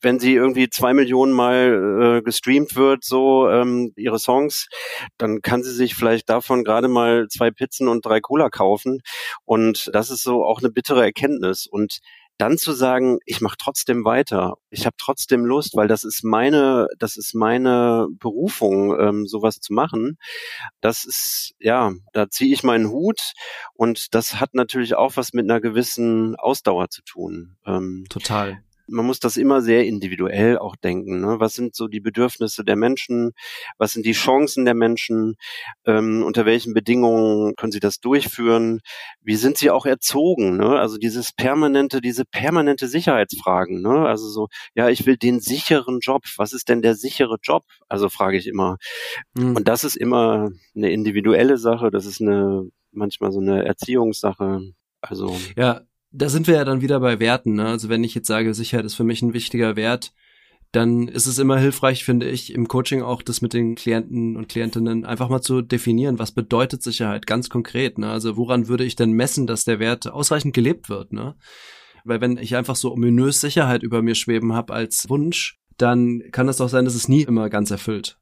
Wenn 0.00 0.18
sie 0.18 0.34
irgendwie 0.34 0.68
zwei 0.68 0.94
Millionen 0.94 1.32
Mal 1.32 2.18
äh, 2.18 2.22
gestreamt 2.22 2.74
wird, 2.76 3.04
so 3.04 3.48
ähm, 3.50 3.92
ihre 3.94 4.18
Songs, 4.18 4.68
dann 5.16 5.42
kann 5.42 5.62
sie 5.62 5.72
sich 5.72 5.94
vielleicht 5.94 6.28
davon 6.28 6.64
gerade 6.64 6.88
mal 6.88 7.28
zwei 7.28 7.50
Pizzen 7.52 7.86
und 7.86 8.04
drei 8.04 8.20
Cola 8.20 8.48
kaufen. 8.48 9.02
Und 9.44 9.90
das 9.92 10.10
ist 10.10 10.22
so 10.22 10.44
auch 10.44 10.58
eine 10.60 10.70
bittere 10.70 11.04
Erkenntnis. 11.04 11.66
Und 11.66 12.00
dann 12.40 12.58
zu 12.58 12.72
sagen, 12.72 13.18
ich 13.26 13.40
mache 13.40 13.56
trotzdem 13.58 14.04
weiter, 14.04 14.54
ich 14.70 14.86
habe 14.86 14.96
trotzdem 14.98 15.44
Lust, 15.44 15.76
weil 15.76 15.88
das 15.88 16.04
ist 16.04 16.24
meine, 16.24 16.86
das 16.98 17.16
ist 17.16 17.34
meine 17.34 18.08
Berufung, 18.12 18.98
ähm, 18.98 19.26
sowas 19.26 19.60
zu 19.60 19.72
machen. 19.72 20.18
Das 20.80 21.04
ist 21.04 21.54
ja, 21.58 21.92
da 22.12 22.30
ziehe 22.30 22.52
ich 22.52 22.62
meinen 22.62 22.88
Hut 22.88 23.32
und 23.74 24.14
das 24.14 24.40
hat 24.40 24.54
natürlich 24.54 24.94
auch 24.94 25.16
was 25.16 25.32
mit 25.32 25.44
einer 25.44 25.60
gewissen 25.60 26.36
Ausdauer 26.36 26.88
zu 26.88 27.02
tun. 27.02 27.56
Ähm, 27.66 28.06
Total 28.08 28.62
man 28.90 29.06
muss 29.06 29.20
das 29.20 29.36
immer 29.36 29.62
sehr 29.62 29.86
individuell 29.86 30.58
auch 30.58 30.76
denken. 30.76 31.20
Ne? 31.20 31.40
Was 31.40 31.54
sind 31.54 31.74
so 31.74 31.88
die 31.88 32.00
Bedürfnisse 32.00 32.64
der 32.64 32.76
Menschen? 32.76 33.32
Was 33.78 33.92
sind 33.92 34.04
die 34.04 34.12
Chancen 34.12 34.64
der 34.64 34.74
Menschen? 34.74 35.36
Ähm, 35.86 36.22
unter 36.22 36.46
welchen 36.46 36.74
Bedingungen 36.74 37.54
können 37.56 37.72
sie 37.72 37.80
das 37.80 38.00
durchführen? 38.00 38.80
Wie 39.22 39.36
sind 39.36 39.58
sie 39.58 39.70
auch 39.70 39.86
erzogen? 39.86 40.56
Ne? 40.56 40.78
Also 40.78 40.98
dieses 40.98 41.32
permanente, 41.32 42.00
diese 42.00 42.24
permanente 42.24 42.88
Sicherheitsfragen. 42.88 43.80
Ne? 43.80 44.06
Also 44.06 44.28
so, 44.28 44.48
ja, 44.74 44.88
ich 44.88 45.06
will 45.06 45.16
den 45.16 45.40
sicheren 45.40 46.00
Job. 46.00 46.22
Was 46.36 46.52
ist 46.52 46.68
denn 46.68 46.82
der 46.82 46.94
sichere 46.94 47.38
Job? 47.42 47.64
Also 47.88 48.08
frage 48.08 48.36
ich 48.36 48.46
immer. 48.46 48.76
Mhm. 49.34 49.56
Und 49.56 49.68
das 49.68 49.84
ist 49.84 49.96
immer 49.96 50.50
eine 50.74 50.90
individuelle 50.90 51.58
Sache. 51.58 51.90
Das 51.90 52.06
ist 52.06 52.20
eine 52.20 52.68
manchmal 52.92 53.32
so 53.32 53.40
eine 53.40 53.64
Erziehungssache. 53.64 54.72
Also 55.00 55.36
ja, 55.56 55.82
da 56.12 56.28
sind 56.28 56.46
wir 56.46 56.54
ja 56.56 56.64
dann 56.64 56.80
wieder 56.80 57.00
bei 57.00 57.20
Werten. 57.20 57.54
Ne? 57.54 57.66
Also 57.66 57.88
wenn 57.88 58.04
ich 58.04 58.14
jetzt 58.14 58.26
sage, 58.26 58.54
Sicherheit 58.54 58.86
ist 58.86 58.94
für 58.94 59.04
mich 59.04 59.22
ein 59.22 59.32
wichtiger 59.32 59.76
Wert, 59.76 60.12
dann 60.72 61.08
ist 61.08 61.26
es 61.26 61.38
immer 61.38 61.58
hilfreich, 61.58 62.04
finde 62.04 62.28
ich, 62.28 62.54
im 62.54 62.68
Coaching 62.68 63.02
auch 63.02 63.22
das 63.22 63.42
mit 63.42 63.54
den 63.54 63.74
Klienten 63.74 64.36
und 64.36 64.48
Klientinnen 64.48 65.04
einfach 65.04 65.28
mal 65.28 65.40
zu 65.40 65.62
definieren, 65.62 66.18
was 66.20 66.30
bedeutet 66.30 66.82
Sicherheit 66.82 67.26
ganz 67.26 67.48
konkret. 67.48 67.98
Ne? 67.98 68.08
Also 68.08 68.36
woran 68.36 68.68
würde 68.68 68.84
ich 68.84 68.94
denn 68.94 69.12
messen, 69.12 69.46
dass 69.46 69.64
der 69.64 69.80
Wert 69.80 70.06
ausreichend 70.06 70.54
gelebt 70.54 70.88
wird? 70.88 71.12
Ne? 71.12 71.34
Weil 72.04 72.20
wenn 72.20 72.38
ich 72.38 72.54
einfach 72.54 72.76
so 72.76 72.92
ominös 72.92 73.40
Sicherheit 73.40 73.82
über 73.82 74.00
mir 74.00 74.14
schweben 74.14 74.52
habe 74.52 74.72
als 74.72 75.08
Wunsch, 75.08 75.58
dann 75.76 76.22
kann 76.30 76.48
es 76.48 76.58
doch 76.58 76.68
sein, 76.68 76.84
dass 76.84 76.94
es 76.94 77.08
nie 77.08 77.22
immer 77.22 77.50
ganz 77.50 77.70
erfüllt. 77.70 78.18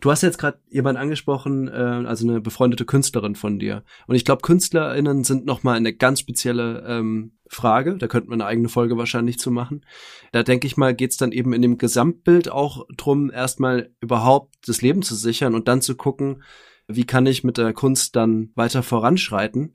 Du 0.00 0.10
hast 0.10 0.22
jetzt 0.22 0.38
gerade 0.38 0.58
jemand 0.68 0.98
angesprochen, 0.98 1.68
äh, 1.68 1.72
also 1.72 2.28
eine 2.28 2.40
befreundete 2.40 2.84
Künstlerin 2.84 3.34
von 3.34 3.58
dir. 3.58 3.82
Und 4.06 4.14
ich 4.14 4.24
glaube, 4.24 4.42
KünstlerInnen 4.42 5.24
sind 5.24 5.46
nochmal 5.46 5.76
eine 5.76 5.94
ganz 5.94 6.20
spezielle 6.20 6.84
ähm, 6.86 7.32
Frage. 7.48 7.96
Da 7.96 8.06
könnten 8.06 8.28
wir 8.28 8.34
eine 8.34 8.46
eigene 8.46 8.68
Folge 8.68 8.98
wahrscheinlich 8.98 9.38
zu 9.38 9.50
machen. 9.50 9.86
Da 10.32 10.42
denke 10.42 10.66
ich 10.66 10.76
mal, 10.76 10.94
geht's 10.94 11.16
dann 11.16 11.32
eben 11.32 11.52
in 11.52 11.62
dem 11.62 11.78
Gesamtbild 11.78 12.50
auch 12.50 12.86
drum, 12.96 13.30
erstmal 13.30 13.90
überhaupt 14.00 14.54
das 14.66 14.82
Leben 14.82 15.02
zu 15.02 15.14
sichern 15.14 15.54
und 15.54 15.68
dann 15.68 15.80
zu 15.80 15.96
gucken, 15.96 16.42
wie 16.88 17.04
kann 17.04 17.26
ich 17.26 17.42
mit 17.42 17.56
der 17.56 17.72
Kunst 17.72 18.16
dann 18.16 18.50
weiter 18.54 18.82
voranschreiten. 18.82 19.72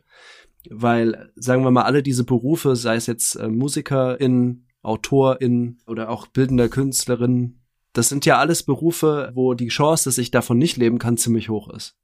Weil, 0.69 1.31
sagen 1.35 1.63
wir 1.63 1.71
mal, 1.71 1.83
alle 1.83 2.03
diese 2.03 2.23
Berufe, 2.23 2.75
sei 2.75 2.95
es 2.95 3.07
jetzt 3.07 3.35
äh, 3.35 3.47
Musikerin, 3.47 4.67
Autorin 4.83 5.79
oder 5.87 6.09
auch 6.09 6.27
bildender 6.27 6.69
Künstlerin, 6.69 7.60
das 7.93 8.09
sind 8.09 8.25
ja 8.25 8.37
alles 8.37 8.63
Berufe, 8.63 9.31
wo 9.33 9.53
die 9.53 9.67
Chance, 9.67 10.05
dass 10.05 10.17
ich 10.17 10.31
davon 10.31 10.57
nicht 10.57 10.77
leben 10.77 10.99
kann, 10.99 11.17
ziemlich 11.17 11.49
hoch 11.49 11.69
ist. 11.69 11.95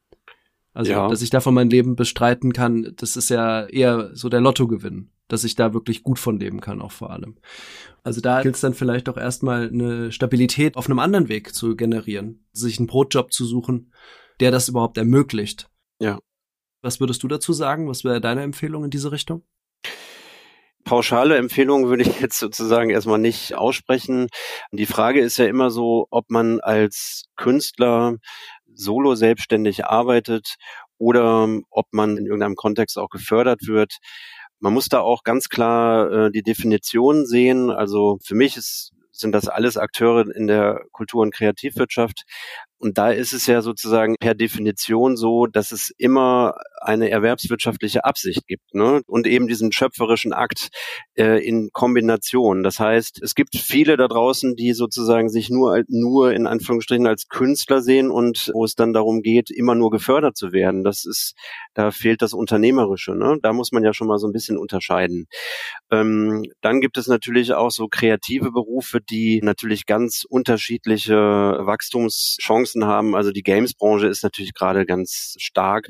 Also, 0.73 0.91
ja. 0.91 1.07
dass 1.07 1.21
ich 1.21 1.31
davon 1.31 1.55
mein 1.55 1.69
Leben 1.69 1.95
bestreiten 1.95 2.53
kann, 2.53 2.93
das 2.97 3.17
ist 3.17 3.29
ja 3.29 3.65
eher 3.65 4.11
so 4.13 4.29
der 4.29 4.41
Lottogewinn, 4.41 5.09
dass 5.27 5.43
ich 5.43 5.55
da 5.55 5.73
wirklich 5.73 6.03
gut 6.03 6.19
von 6.19 6.39
leben 6.39 6.61
kann, 6.61 6.81
auch 6.81 6.91
vor 6.91 7.09
allem. 7.09 7.37
Also 8.03 8.21
da 8.21 8.41
gilt 8.43 8.55
es 8.55 8.61
dann 8.61 8.75
vielleicht 8.75 9.09
auch 9.09 9.17
erstmal 9.17 9.69
eine 9.69 10.11
Stabilität 10.11 10.77
auf 10.77 10.87
einem 10.87 10.99
anderen 10.99 11.29
Weg 11.29 11.55
zu 11.55 11.75
generieren, 11.75 12.45
sich 12.51 12.77
einen 12.77 12.87
Brotjob 12.87 13.33
zu 13.33 13.45
suchen, 13.45 13.91
der 14.39 14.51
das 14.51 14.69
überhaupt 14.69 14.97
ermöglicht. 14.97 15.69
Ja. 15.99 16.19
Was 16.81 16.99
würdest 16.99 17.23
du 17.23 17.27
dazu 17.27 17.53
sagen? 17.53 17.87
Was 17.87 18.03
wäre 18.03 18.21
deine 18.21 18.43
Empfehlung 18.43 18.83
in 18.83 18.91
diese 18.91 19.11
Richtung? 19.11 19.43
Pauschale 20.87 21.37
Empfehlungen 21.37 21.89
würde 21.89 22.03
ich 22.03 22.19
jetzt 22.21 22.39
sozusagen 22.39 22.89
erstmal 22.89 23.19
nicht 23.19 23.53
aussprechen. 23.53 24.27
Die 24.71 24.85
Frage 24.85 25.19
ist 25.19 25.37
ja 25.37 25.45
immer 25.45 25.69
so, 25.69 26.07
ob 26.09 26.29
man 26.29 26.59
als 26.61 27.25
Künstler 27.35 28.15
solo 28.73 29.15
selbstständig 29.15 29.85
arbeitet 29.85 30.55
oder 30.97 31.47
ob 31.69 31.87
man 31.91 32.17
in 32.17 32.25
irgendeinem 32.25 32.55
Kontext 32.55 32.97
auch 32.97 33.09
gefördert 33.09 33.67
wird. 33.67 33.97
Man 34.59 34.73
muss 34.73 34.87
da 34.87 35.01
auch 35.01 35.23
ganz 35.23 35.49
klar 35.49 36.11
äh, 36.11 36.31
die 36.31 36.41
Definition 36.41 37.25
sehen. 37.25 37.69
Also 37.69 38.17
für 38.23 38.35
mich 38.35 38.57
ist 38.57 38.91
sind 39.17 39.31
das 39.31 39.47
alles 39.47 39.77
Akteure 39.77 40.29
in 40.35 40.47
der 40.47 40.85
Kultur- 40.91 41.23
und 41.23 41.33
Kreativwirtschaft. 41.33 42.23
Und 42.79 42.97
da 42.97 43.11
ist 43.11 43.33
es 43.33 43.47
ja 43.47 43.61
sozusagen 43.61 44.15
per 44.19 44.35
Definition 44.35 45.17
so, 45.17 45.47
dass 45.47 45.71
es 45.71 45.91
immer 45.97 46.55
eine 46.79 47.09
erwerbswirtschaftliche 47.09 48.05
Absicht 48.05 48.47
gibt 48.47 48.73
ne? 48.73 49.01
und 49.07 49.25
eben 49.25 49.47
diesen 49.47 49.71
schöpferischen 49.71 50.31
Akt 50.31 50.69
äh, 51.15 51.43
in 51.45 51.69
Kombination. 51.73 52.63
Das 52.63 52.79
heißt, 52.79 53.21
es 53.21 53.33
gibt 53.35 53.57
viele 53.57 53.97
da 53.97 54.07
draußen, 54.07 54.55
die 54.55 54.73
sozusagen 54.73 55.29
sich 55.29 55.49
nur, 55.49 55.83
nur 55.87 56.33
in 56.33 56.45
Anführungsstrichen 56.45 57.07
als 57.07 57.27
Künstler 57.27 57.81
sehen 57.81 58.11
und 58.11 58.51
wo 58.53 58.63
es 58.63 58.75
dann 58.75 58.93
darum 58.93 59.21
geht, 59.21 59.49
immer 59.49 59.75
nur 59.75 59.89
gefördert 59.89 60.37
zu 60.37 60.51
werden. 60.51 60.83
Das 60.83 61.05
ist, 61.05 61.33
da 61.73 61.91
fehlt 61.91 62.21
das 62.21 62.33
Unternehmerische. 62.33 63.15
Ne? 63.15 63.37
Da 63.41 63.53
muss 63.53 63.71
man 63.71 63.83
ja 63.83 63.93
schon 63.93 64.07
mal 64.07 64.19
so 64.19 64.27
ein 64.27 64.33
bisschen 64.33 64.57
unterscheiden. 64.57 65.25
Ähm, 65.91 66.45
dann 66.61 66.79
gibt 66.79 66.97
es 66.97 67.07
natürlich 67.07 67.53
auch 67.53 67.71
so 67.71 67.87
kreative 67.87 68.51
Berufe, 68.51 69.01
die 69.01 69.41
natürlich 69.41 69.85
ganz 69.85 70.25
unterschiedliche 70.29 71.15
Wachstumschancen 71.15 72.66
Chancen 72.67 72.85
haben. 72.85 73.15
Also 73.15 73.31
die 73.31 73.43
Games-Branche 73.43 74.07
ist 74.07 74.23
natürlich 74.23 74.53
gerade 74.53 74.85
ganz 74.85 75.35
stark. 75.39 75.89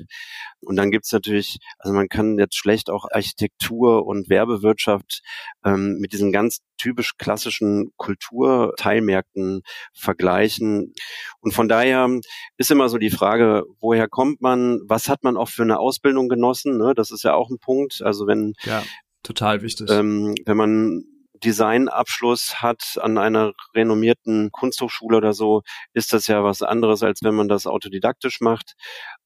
Und 0.59 0.75
dann 0.75 0.91
gibt's 0.91 1.11
natürlich, 1.11 1.57
also 1.79 1.93
man 1.93 2.07
kann 2.09 2.37
jetzt 2.37 2.55
schlecht 2.55 2.89
auch 2.89 3.05
Architektur 3.11 4.05
und 4.05 4.29
Werbewirtschaft 4.29 5.21
ähm, 5.65 5.97
mit 5.99 6.13
diesen 6.13 6.31
ganz 6.31 6.59
typisch 6.77 7.17
klassischen 7.17 7.91
Kulturteilmärkten 7.97 9.61
vergleichen. 9.93 10.93
Und 11.39 11.53
von 11.53 11.67
daher 11.67 12.09
ist 12.57 12.71
immer 12.71 12.89
so 12.89 12.97
die 12.97 13.09
Frage, 13.09 13.63
woher 13.79 14.07
kommt 14.07 14.41
man, 14.41 14.79
was 14.85 15.09
hat 15.09 15.23
man 15.23 15.37
auch 15.37 15.49
für 15.49 15.63
eine 15.63 15.79
Ausbildung 15.79 16.29
genossen? 16.29 16.77
Ne? 16.77 16.93
Das 16.95 17.11
ist 17.11 17.23
ja 17.23 17.33
auch 17.33 17.49
ein 17.49 17.59
Punkt. 17.59 18.01
Also 18.03 18.27
wenn 18.27 18.53
ja, 18.63 18.83
total 19.23 19.61
wichtig. 19.61 19.89
Ähm, 19.89 20.35
wenn 20.45 20.57
man 20.57 21.03
Designabschluss 21.43 22.61
hat 22.61 22.97
an 23.01 23.17
einer 23.17 23.53
renommierten 23.75 24.51
Kunsthochschule 24.51 25.17
oder 25.17 25.33
so, 25.33 25.61
ist 25.93 26.13
das 26.13 26.27
ja 26.27 26.43
was 26.43 26.61
anderes, 26.61 27.03
als 27.03 27.21
wenn 27.23 27.35
man 27.35 27.47
das 27.47 27.67
autodidaktisch 27.67 28.41
macht. 28.41 28.73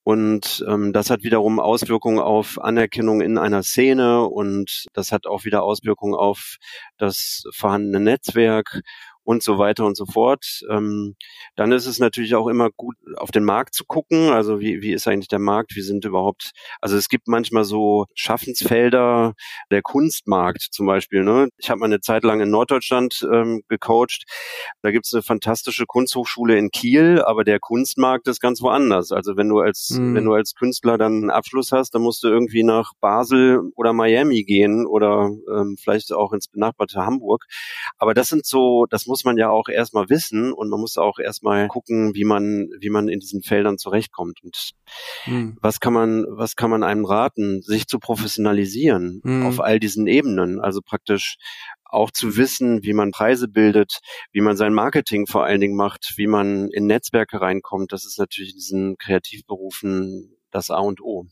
Und 0.03 0.65
ähm, 0.67 0.93
das 0.93 1.09
hat 1.11 1.23
wiederum 1.23 1.59
Auswirkungen 1.59 2.19
auf 2.19 2.59
Anerkennung 2.59 3.21
in 3.21 3.37
einer 3.37 3.61
Szene 3.61 4.23
und 4.25 4.85
das 4.93 5.11
hat 5.11 5.27
auch 5.27 5.45
wieder 5.45 5.61
Auswirkungen 5.63 6.15
auf 6.15 6.57
das 6.97 7.43
vorhandene 7.53 7.99
Netzwerk 7.99 8.81
und 9.23 9.43
so 9.43 9.57
weiter 9.57 9.85
und 9.85 9.95
so 9.95 10.05
fort. 10.05 10.61
Ähm, 10.69 11.15
dann 11.55 11.71
ist 11.71 11.85
es 11.85 11.99
natürlich 11.99 12.35
auch 12.35 12.47
immer 12.47 12.69
gut, 12.69 12.95
auf 13.17 13.31
den 13.31 13.43
Markt 13.43 13.73
zu 13.75 13.85
gucken. 13.85 14.29
Also 14.29 14.59
wie, 14.59 14.81
wie 14.81 14.93
ist 14.93 15.07
eigentlich 15.07 15.27
der 15.27 15.39
Markt? 15.39 15.75
Wie 15.75 15.81
sind 15.81 16.05
überhaupt, 16.05 16.51
also 16.81 16.97
es 16.97 17.07
gibt 17.07 17.27
manchmal 17.27 17.63
so 17.63 18.05
Schaffensfelder, 18.15 19.33
der 19.69 19.81
Kunstmarkt 19.81 20.67
zum 20.71 20.85
Beispiel. 20.85 21.23
Ne? 21.23 21.49
Ich 21.57 21.69
habe 21.69 21.79
mal 21.79 21.85
eine 21.85 22.01
Zeit 22.01 22.23
lang 22.23 22.41
in 22.41 22.49
Norddeutschland 22.49 23.27
ähm, 23.31 23.61
gecoacht. 23.67 24.23
Da 24.81 24.91
gibt 24.91 25.05
es 25.05 25.13
eine 25.13 25.23
fantastische 25.23 25.85
Kunsthochschule 25.85 26.57
in 26.57 26.71
Kiel, 26.71 27.21
aber 27.21 27.43
der 27.43 27.59
Kunstmarkt 27.59 28.27
ist 28.27 28.39
ganz 28.39 28.61
woanders. 28.61 29.11
Also 29.11 29.37
wenn 29.37 29.49
du 29.49 29.59
als, 29.59 29.91
mhm. 29.91 30.15
wenn 30.15 30.25
du 30.25 30.33
als 30.33 30.55
Künstler 30.55 30.97
dann 30.97 31.13
einen 31.13 31.29
Abschluss 31.29 31.71
hast, 31.71 31.93
dann 31.93 32.01
musst 32.01 32.23
du 32.23 32.27
irgendwie 32.27 32.63
nach 32.63 32.93
Basel 32.99 33.71
oder 33.75 33.93
Miami 33.93 34.43
gehen 34.43 34.85
oder 34.85 35.29
ähm, 35.53 35.77
vielleicht 35.79 36.11
auch 36.11 36.33
ins 36.33 36.47
benachbarte 36.47 37.05
Hamburg. 37.05 37.45
Aber 37.97 38.13
das 38.13 38.29
sind 38.29 38.45
so, 38.45 38.85
das 38.89 39.07
muss 39.11 39.25
man 39.25 39.35
ja 39.35 39.49
auch 39.49 39.67
erstmal 39.67 40.07
wissen 40.07 40.53
und 40.53 40.69
man 40.69 40.79
muss 40.79 40.97
auch 40.97 41.19
erstmal 41.19 41.67
gucken, 41.67 42.15
wie 42.15 42.23
man, 42.23 42.69
wie 42.79 42.89
man 42.89 43.09
in 43.09 43.19
diesen 43.19 43.43
Feldern 43.43 43.77
zurechtkommt. 43.77 44.41
Und 44.41 44.71
mhm. 45.25 45.57
was 45.59 45.81
kann 45.81 45.91
man, 45.91 46.25
was 46.29 46.55
kann 46.55 46.69
man 46.69 46.81
einem 46.81 47.03
raten, 47.03 47.61
sich 47.61 47.87
zu 47.87 47.99
professionalisieren 47.99 49.19
mhm. 49.21 49.45
auf 49.45 49.59
all 49.59 49.81
diesen 49.81 50.07
Ebenen? 50.07 50.61
Also 50.61 50.79
praktisch 50.81 51.35
auch 51.83 52.09
zu 52.09 52.37
wissen, 52.37 52.83
wie 52.83 52.93
man 52.93 53.11
Preise 53.11 53.49
bildet, 53.49 53.99
wie 54.31 54.39
man 54.39 54.55
sein 54.55 54.73
Marketing 54.73 55.27
vor 55.27 55.43
allen 55.43 55.59
Dingen 55.59 55.75
macht, 55.75 56.13
wie 56.15 56.27
man 56.27 56.69
in 56.69 56.85
Netzwerke 56.85 57.41
reinkommt. 57.41 57.91
Das 57.91 58.05
ist 58.05 58.17
natürlich 58.17 58.51
in 58.51 58.59
diesen 58.59 58.97
Kreativberufen 58.97 60.37
das 60.51 60.71
A 60.71 60.79
und 60.79 61.01
O. 61.01 61.27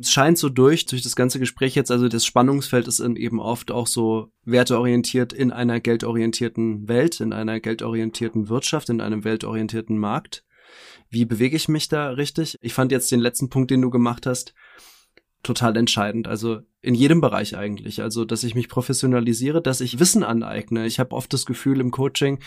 es 0.00 0.10
scheint 0.10 0.38
so 0.38 0.48
durch, 0.48 0.86
durch 0.86 1.02
das 1.02 1.14
ganze 1.14 1.38
Gespräch 1.38 1.74
jetzt, 1.74 1.90
also 1.90 2.08
das 2.08 2.24
Spannungsfeld 2.24 2.88
ist 2.88 3.00
eben 3.00 3.38
oft 3.38 3.70
auch 3.70 3.86
so 3.86 4.32
werteorientiert 4.44 5.32
in 5.32 5.52
einer 5.52 5.78
geldorientierten 5.78 6.88
Welt, 6.88 7.20
in 7.20 7.34
einer 7.34 7.60
geldorientierten 7.60 8.48
Wirtschaft, 8.48 8.88
in 8.88 9.02
einem 9.02 9.24
weltorientierten 9.24 9.98
Markt. 9.98 10.44
Wie 11.10 11.26
bewege 11.26 11.56
ich 11.56 11.68
mich 11.68 11.88
da 11.88 12.10
richtig? 12.10 12.56
Ich 12.62 12.72
fand 12.72 12.92
jetzt 12.92 13.12
den 13.12 13.20
letzten 13.20 13.50
Punkt, 13.50 13.70
den 13.70 13.82
du 13.82 13.90
gemacht 13.90 14.26
hast, 14.26 14.54
total 15.42 15.76
entscheidend. 15.76 16.28
Also 16.28 16.60
in 16.80 16.94
jedem 16.94 17.20
Bereich 17.20 17.56
eigentlich. 17.56 18.00
Also, 18.00 18.24
dass 18.24 18.44
ich 18.44 18.54
mich 18.54 18.68
professionalisiere, 18.68 19.60
dass 19.60 19.80
ich 19.80 19.98
Wissen 19.98 20.22
aneigne. 20.22 20.86
Ich 20.86 20.98
habe 20.98 21.14
oft 21.14 21.32
das 21.32 21.44
Gefühl 21.44 21.80
im 21.80 21.90
Coaching, 21.90 22.38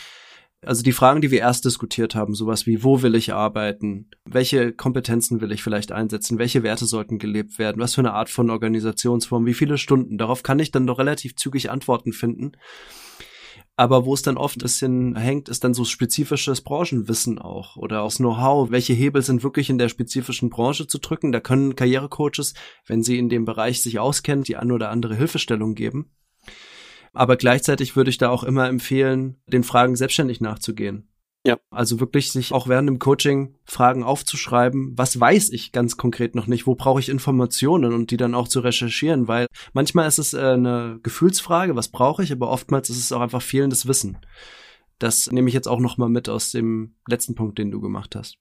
also 0.66 0.84
die 0.84 0.92
Fragen, 0.92 1.22
die 1.22 1.32
wir 1.32 1.40
erst 1.40 1.66
diskutiert 1.66 2.16
haben, 2.16 2.34
sowas 2.34 2.66
wie, 2.66 2.84
wo 2.84 3.02
will 3.02 3.16
ich 3.16 3.34
arbeiten? 3.34 4.10
Welche 4.26 4.74
Kompetenzen 4.74 5.42
will 5.42 5.52
ich 5.52 5.64
vielleicht 5.64 5.92
einsetzen? 5.92 6.40
Welche 6.40 6.64
Werte 6.64 6.86
sollten 6.86 7.20
gelebt 7.20 7.60
werden? 7.60 7.82
Was 7.82 7.96
für 7.96 8.02
eine 8.02 8.14
Art 8.14 8.30
von 8.30 8.50
Organisationsform? 8.50 9.46
Wie 9.46 9.54
viele 9.54 9.78
Stunden? 9.78 10.18
Darauf 10.18 10.44
kann 10.44 10.60
ich 10.60 10.72
dann 10.72 10.88
doch 10.88 11.00
relativ 11.00 11.36
zügig 11.36 11.70
Antworten 11.70 12.14
finden. 12.14 12.54
Aber 13.76 14.06
wo 14.06 14.14
es 14.14 14.22
dann 14.22 14.38
oft 14.38 14.58
ein 14.58 14.62
bisschen 14.62 15.16
hängt, 15.16 15.50
ist 15.50 15.64
dann 15.64 15.74
so 15.74 15.84
spezifisches 15.84 16.62
Branchenwissen 16.62 17.40
auch 17.40 17.76
oder 17.76 18.04
aus 18.04 18.18
Know-how. 18.18 18.70
Welche 18.70 18.94
Hebel 18.94 19.24
sind 19.24 19.44
wirklich 19.44 19.70
in 19.70 19.80
der 19.80 19.90
spezifischen 19.90 20.52
Branche 20.52 20.86
zu 20.86 21.00
drücken? 21.00 21.32
Da 21.32 21.40
können 21.40 21.76
Karrierecoaches, 21.76 22.54
wenn 22.86 23.02
sie 23.02 23.18
in 23.18 23.30
dem 23.30 23.46
Bereich 23.46 23.82
sich 23.82 23.98
auskennen, 23.98 24.44
die 24.44 24.58
eine 24.58 24.74
oder 24.74 24.90
andere 24.90 25.16
Hilfestellung 25.16 25.74
geben. 25.74 26.12
Aber 27.14 27.38
gleichzeitig 27.38 27.96
würde 27.96 28.10
ich 28.10 28.18
da 28.18 28.30
auch 28.30 28.44
immer 28.44 28.68
empfehlen, 28.68 29.38
den 29.48 29.64
Fragen 29.64 29.96
selbstständig 29.96 30.42
nachzugehen. 30.42 31.08
Ja. 31.46 31.58
Also 31.70 32.00
wirklich 32.00 32.32
sich 32.32 32.54
auch 32.54 32.68
während 32.68 32.88
dem 32.88 33.00
Coaching 33.00 33.56
Fragen 33.66 34.04
aufzuschreiben, 34.04 34.98
was 34.98 35.20
weiß 35.20 35.50
ich 35.50 35.74
ganz 35.74 35.98
konkret 35.98 36.36
noch 36.36 36.48
nicht, 36.48 36.66
wo 36.66 36.76
brauche 36.76 37.02
ich 37.02 37.10
Informationen 37.10 37.94
und 37.94 38.12
die 38.12 38.18
dann 38.18 38.34
auch 38.34 38.48
zu 38.48 38.62
recherchieren, 38.62 39.28
weil 39.28 39.48
manchmal 39.74 40.08
ist 40.08 40.20
es 40.20 40.34
äh, 40.34 40.40
eine 40.40 41.00
Gefühlsfrage, 41.04 41.76
was 41.76 41.90
brauche 41.90 42.24
ich, 42.24 42.32
aber 42.32 42.50
oftmals 42.50 42.90
ist 42.90 42.98
es 42.98 43.12
auch 43.12 43.20
einfach 43.20 43.42
fehlendes 43.42 43.88
Wissen. 43.88 44.20
Das 45.00 45.30
nehme 45.32 45.50
ich 45.50 45.54
jetzt 45.54 45.68
auch 45.68 45.82
noch 45.82 45.98
mal 45.98 46.08
mit 46.08 46.30
aus 46.30 46.52
dem 46.52 46.96
letzten 47.10 47.36
Punkt, 47.36 47.60
den 47.60 47.72
du 47.72 47.82
gemacht 47.82 48.16
hast 48.16 48.38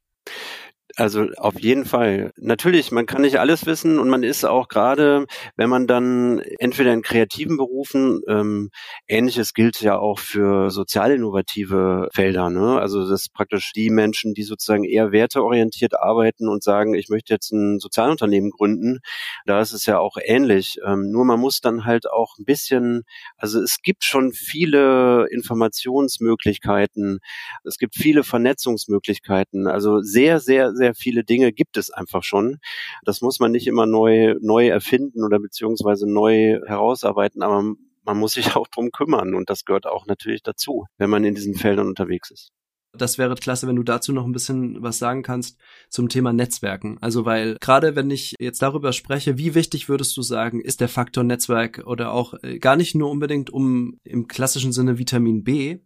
Also 0.96 1.28
auf 1.38 1.59
jeden 1.61 1.87
Fall. 1.87 2.33
Natürlich, 2.37 2.92
man 2.92 3.07
kann 3.07 3.22
nicht 3.22 3.38
alles 3.40 3.64
wissen 3.64 3.98
und 3.98 4.11
man 4.11 4.22
ist 4.22 4.44
auch 4.44 4.68
gerade, 4.68 5.26
wenn 5.57 5.70
man 5.70 5.87
dann 5.87 6.38
entweder 6.59 6.92
in 6.92 7.00
kreativen 7.00 7.57
Berufen, 7.57 8.20
ähm, 8.28 8.70
ähnliches 9.09 9.55
gilt 9.55 9.81
ja 9.81 9.98
auch 9.98 10.18
für 10.18 10.70
sozial 10.70 11.12
innovative 11.12 12.09
Felder, 12.12 12.50
ne? 12.50 12.78
Also 12.78 13.09
das 13.09 13.31
praktisch 13.31 13.72
die 13.72 13.88
Menschen, 13.88 14.35
die 14.35 14.42
sozusagen 14.42 14.85
eher 14.85 15.12
werteorientiert 15.12 15.98
arbeiten 15.98 16.46
und 16.48 16.62
sagen, 16.62 16.94
ich 16.94 17.09
möchte 17.09 17.33
jetzt 17.33 17.52
ein 17.52 17.78
Sozialunternehmen 17.81 18.50
gründen. 18.50 18.98
Da 19.46 19.61
ist 19.61 19.72
es 19.72 19.87
ja 19.87 19.98
auch 19.98 20.16
ähnlich. 20.22 20.78
Ähm, 20.87 21.11
nur 21.11 21.24
man 21.24 21.40
muss 21.40 21.61
dann 21.62 21.87
halt 21.87 22.11
auch 22.11 22.37
ein 22.38 22.44
bisschen, 22.44 23.05
also 23.38 23.61
es 23.62 23.81
gibt 23.83 24.05
schon 24.05 24.33
viele 24.33 25.26
Informationsmöglichkeiten, 25.31 27.20
es 27.64 27.78
gibt 27.78 27.94
viele 27.96 28.24
Vernetzungsmöglichkeiten. 28.24 29.66
Also 29.66 30.00
sehr, 30.00 30.38
sehr, 30.40 30.72
sehr 30.74 30.82
viele 30.95 31.25
Dinge 31.25 31.53
gibt 31.53 31.77
es 31.77 31.90
einfach 31.90 32.23
schon. 32.23 32.59
Das 33.05 33.21
muss 33.21 33.40
man 33.40 33.53
nicht 33.53 33.66
immer 33.66 33.87
neu, 33.87 34.35
neu 34.40 34.68
erfinden 34.68 35.25
oder 35.25 35.38
beziehungsweise 35.38 36.11
neu 36.11 36.61
herausarbeiten, 36.66 37.42
aber 37.42 37.62
man 38.05 38.18
muss 38.18 38.35
sich 38.35 38.47
auch 38.57 38.68
drum 38.68 38.90
kümmern 38.90 39.35
und 39.35 39.51
das 39.51 39.64
gehört 39.64 39.87
auch 39.87 40.07
natürlich 40.07 40.42
dazu, 40.42 40.87
wenn 40.99 41.11
man 41.11 41.25
in 41.25 41.35
diesen 41.35 41.55
Feldern 41.55 41.88
unterwegs 41.88 42.31
ist. 42.31 42.51
Das 42.95 43.16
wäre 43.16 43.35
klasse, 43.37 43.66
wenn 43.66 43.77
du 43.77 43.83
dazu 43.83 44.12
noch 44.12 44.27
ein 44.27 44.33
bisschen 44.33 44.83
was 44.83 44.99
sagen 44.99 45.23
kannst 45.23 45.59
zum 45.88 46.11
Thema 46.11 46.35
Netzwerken. 46.35 46.99
Also 47.01 47.25
weil 47.25 47.57
gerade 47.59 47.97
wenn 47.97 48.11
ich 48.11 48.35
jetzt 48.38 48.61
darüber 48.61 48.92
spreche, 48.92 49.38
wie 49.38 49.55
wichtig 49.55 49.88
würdest 49.88 50.14
du 50.16 50.21
sagen, 50.21 50.61
ist 50.61 50.83
der 50.83 50.90
Faktor 50.90 51.25
Netzwerk 51.25 51.85
oder 51.87 52.12
auch 52.12 52.35
äh, 52.42 52.59
gar 52.59 52.77
nicht 52.77 52.95
nur 52.95 53.11
unbedingt 53.11 53.49
um 53.49 53.99
im 54.05 54.29
klassischen 54.29 54.73
Sinne 54.73 54.99
Vitamin 54.99 55.42
B, 55.42 55.79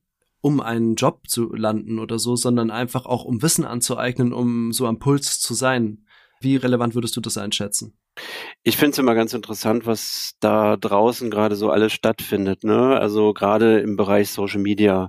um 0.47 0.61
einen 0.61 0.95
Job 0.95 1.23
zu 1.27 1.53
landen 1.53 1.99
oder 1.99 2.21
so, 2.21 2.37
sondern 2.37 2.71
einfach 2.71 3.05
auch 3.05 3.25
um 3.25 3.43
Wissen 3.43 3.65
anzueignen, 3.65 4.33
um 4.33 4.71
so 4.71 4.87
am 4.87 5.01
Puls 5.01 5.41
zu 5.41 5.55
sein. 5.55 6.07
Wie 6.41 6.55
relevant 6.55 6.95
würdest 6.95 7.17
du 7.17 7.21
das 7.21 7.37
einschätzen? 7.37 7.99
Ich 8.63 8.77
finde 8.77 8.93
es 8.93 8.99
immer 8.99 9.15
ganz 9.15 9.33
interessant, 9.33 9.87
was 9.87 10.33
da 10.41 10.77
draußen 10.77 11.31
gerade 11.31 11.55
so 11.55 11.71
alles 11.71 11.93
stattfindet. 11.93 12.65
Ne? 12.65 12.99
Also 12.99 13.33
gerade 13.33 13.79
im 13.79 13.97
Bereich 13.97 14.31
Social 14.31 14.61
Media. 14.61 15.09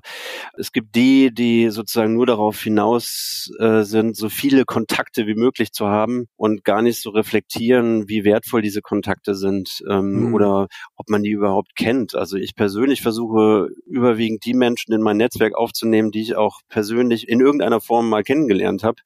Es 0.57 0.71
gibt 0.71 0.95
die, 0.95 1.33
die 1.33 1.69
sozusagen 1.69 2.13
nur 2.13 2.25
darauf 2.25 2.61
hinaus 2.61 3.49
äh, 3.59 3.81
sind, 3.81 4.15
so 4.15 4.29
viele 4.29 4.65
Kontakte 4.65 5.25
wie 5.25 5.33
möglich 5.33 5.71
zu 5.71 5.87
haben 5.87 6.27
und 6.35 6.63
gar 6.63 6.81
nicht 6.81 7.01
so 7.01 7.09
reflektieren, 7.09 8.07
wie 8.07 8.23
wertvoll 8.23 8.61
diese 8.61 8.81
Kontakte 8.81 9.33
sind 9.33 9.81
ähm, 9.89 10.27
mhm. 10.27 10.33
oder 10.35 10.67
ob 10.95 11.09
man 11.09 11.23
die 11.23 11.31
überhaupt 11.31 11.75
kennt. 11.75 12.13
Also 12.13 12.37
ich 12.37 12.55
persönlich 12.55 13.01
versuche 13.01 13.69
überwiegend 13.87 14.45
die 14.45 14.53
Menschen 14.53 14.93
in 14.93 15.01
mein 15.01 15.17
Netzwerk 15.17 15.55
aufzunehmen, 15.55 16.11
die 16.11 16.21
ich 16.21 16.35
auch 16.35 16.59
persönlich 16.69 17.27
in 17.27 17.39
irgendeiner 17.39 17.81
Form 17.81 18.07
mal 18.09 18.23
kennengelernt 18.23 18.83
habe 18.83 19.01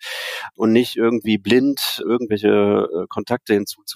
und 0.56 0.74
nicht 0.74 0.98
irgendwie 0.98 1.38
blind 1.38 2.02
irgendwelche 2.06 2.50
äh, 2.50 3.08
Kontakte 3.08 3.54
hinzuzufügen. 3.54 3.91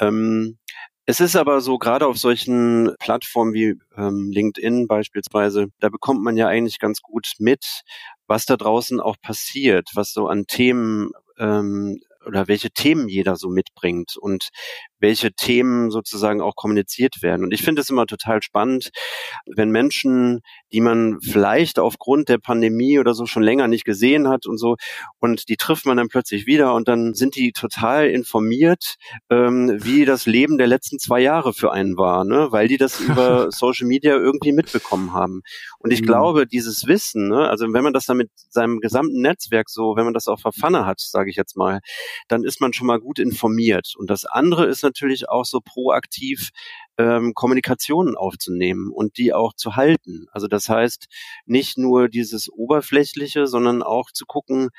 Ähm, 0.00 0.58
es 1.06 1.20
ist 1.20 1.36
aber 1.36 1.62
so, 1.62 1.78
gerade 1.78 2.06
auf 2.06 2.18
solchen 2.18 2.94
Plattformen 3.00 3.54
wie 3.54 3.76
ähm, 3.96 4.30
LinkedIn 4.30 4.86
beispielsweise, 4.86 5.68
da 5.80 5.88
bekommt 5.88 6.22
man 6.22 6.36
ja 6.36 6.48
eigentlich 6.48 6.78
ganz 6.78 7.00
gut 7.00 7.32
mit, 7.38 7.64
was 8.26 8.44
da 8.44 8.56
draußen 8.58 9.00
auch 9.00 9.16
passiert, 9.22 9.88
was 9.94 10.12
so 10.12 10.28
an 10.28 10.44
Themen 10.46 11.10
ähm, 11.38 11.98
oder 12.26 12.46
welche 12.46 12.70
Themen 12.70 13.08
jeder 13.08 13.36
so 13.36 13.48
mitbringt. 13.48 14.16
Und 14.18 14.50
welche 15.00 15.32
Themen 15.32 15.90
sozusagen 15.90 16.40
auch 16.40 16.56
kommuniziert 16.56 17.22
werden. 17.22 17.44
Und 17.44 17.52
ich 17.52 17.62
finde 17.62 17.82
es 17.82 17.90
immer 17.90 18.06
total 18.06 18.42
spannend, 18.42 18.90
wenn 19.46 19.70
Menschen, 19.70 20.40
die 20.72 20.80
man 20.80 21.18
vielleicht 21.20 21.78
aufgrund 21.78 22.28
der 22.28 22.38
Pandemie 22.38 22.98
oder 22.98 23.14
so 23.14 23.26
schon 23.26 23.42
länger 23.42 23.68
nicht 23.68 23.84
gesehen 23.84 24.28
hat 24.28 24.46
und 24.46 24.58
so, 24.58 24.76
und 25.20 25.48
die 25.48 25.56
trifft 25.56 25.86
man 25.86 25.96
dann 25.96 26.08
plötzlich 26.08 26.46
wieder 26.46 26.74
und 26.74 26.88
dann 26.88 27.14
sind 27.14 27.36
die 27.36 27.52
total 27.52 28.08
informiert, 28.08 28.96
ähm, 29.30 29.78
wie 29.82 30.04
das 30.04 30.26
Leben 30.26 30.58
der 30.58 30.66
letzten 30.66 30.98
zwei 30.98 31.20
Jahre 31.20 31.52
für 31.52 31.72
einen 31.72 31.96
war, 31.96 32.24
ne? 32.24 32.48
weil 32.50 32.68
die 32.68 32.76
das 32.76 33.00
über 33.00 33.50
Social 33.50 33.86
Media 33.86 34.16
irgendwie 34.16 34.52
mitbekommen 34.52 35.12
haben. 35.12 35.42
Und 35.78 35.92
ich 35.92 36.02
mhm. 36.02 36.06
glaube, 36.06 36.46
dieses 36.46 36.86
Wissen, 36.86 37.28
ne, 37.28 37.48
also 37.48 37.66
wenn 37.72 37.84
man 37.84 37.92
das 37.92 38.06
dann 38.06 38.16
mit 38.16 38.30
seinem 38.48 38.80
gesamten 38.80 39.20
Netzwerk 39.20 39.68
so, 39.68 39.96
wenn 39.96 40.04
man 40.04 40.14
das 40.14 40.26
auch 40.28 40.40
verfanne 40.40 40.86
hat, 40.86 41.00
sage 41.00 41.30
ich 41.30 41.36
jetzt 41.36 41.56
mal, 41.56 41.80
dann 42.28 42.44
ist 42.44 42.60
man 42.60 42.72
schon 42.72 42.86
mal 42.86 43.00
gut 43.00 43.18
informiert. 43.18 43.94
Und 43.96 44.10
das 44.10 44.24
andere 44.24 44.66
ist 44.66 44.82
natürlich 44.88 45.28
auch 45.28 45.44
so 45.44 45.60
proaktiv 45.60 46.50
ähm, 46.98 47.32
Kommunikationen 47.34 48.16
aufzunehmen 48.16 48.90
und 48.92 49.18
die 49.18 49.32
auch 49.32 49.54
zu 49.54 49.76
halten. 49.76 50.26
Also 50.32 50.48
das 50.48 50.68
heißt, 50.68 51.06
nicht 51.46 51.78
nur 51.78 52.08
dieses 52.08 52.48
Oberflächliche, 52.48 53.46
sondern 53.46 53.82
auch 53.82 54.10
zu 54.10 54.26
gucken, 54.26 54.70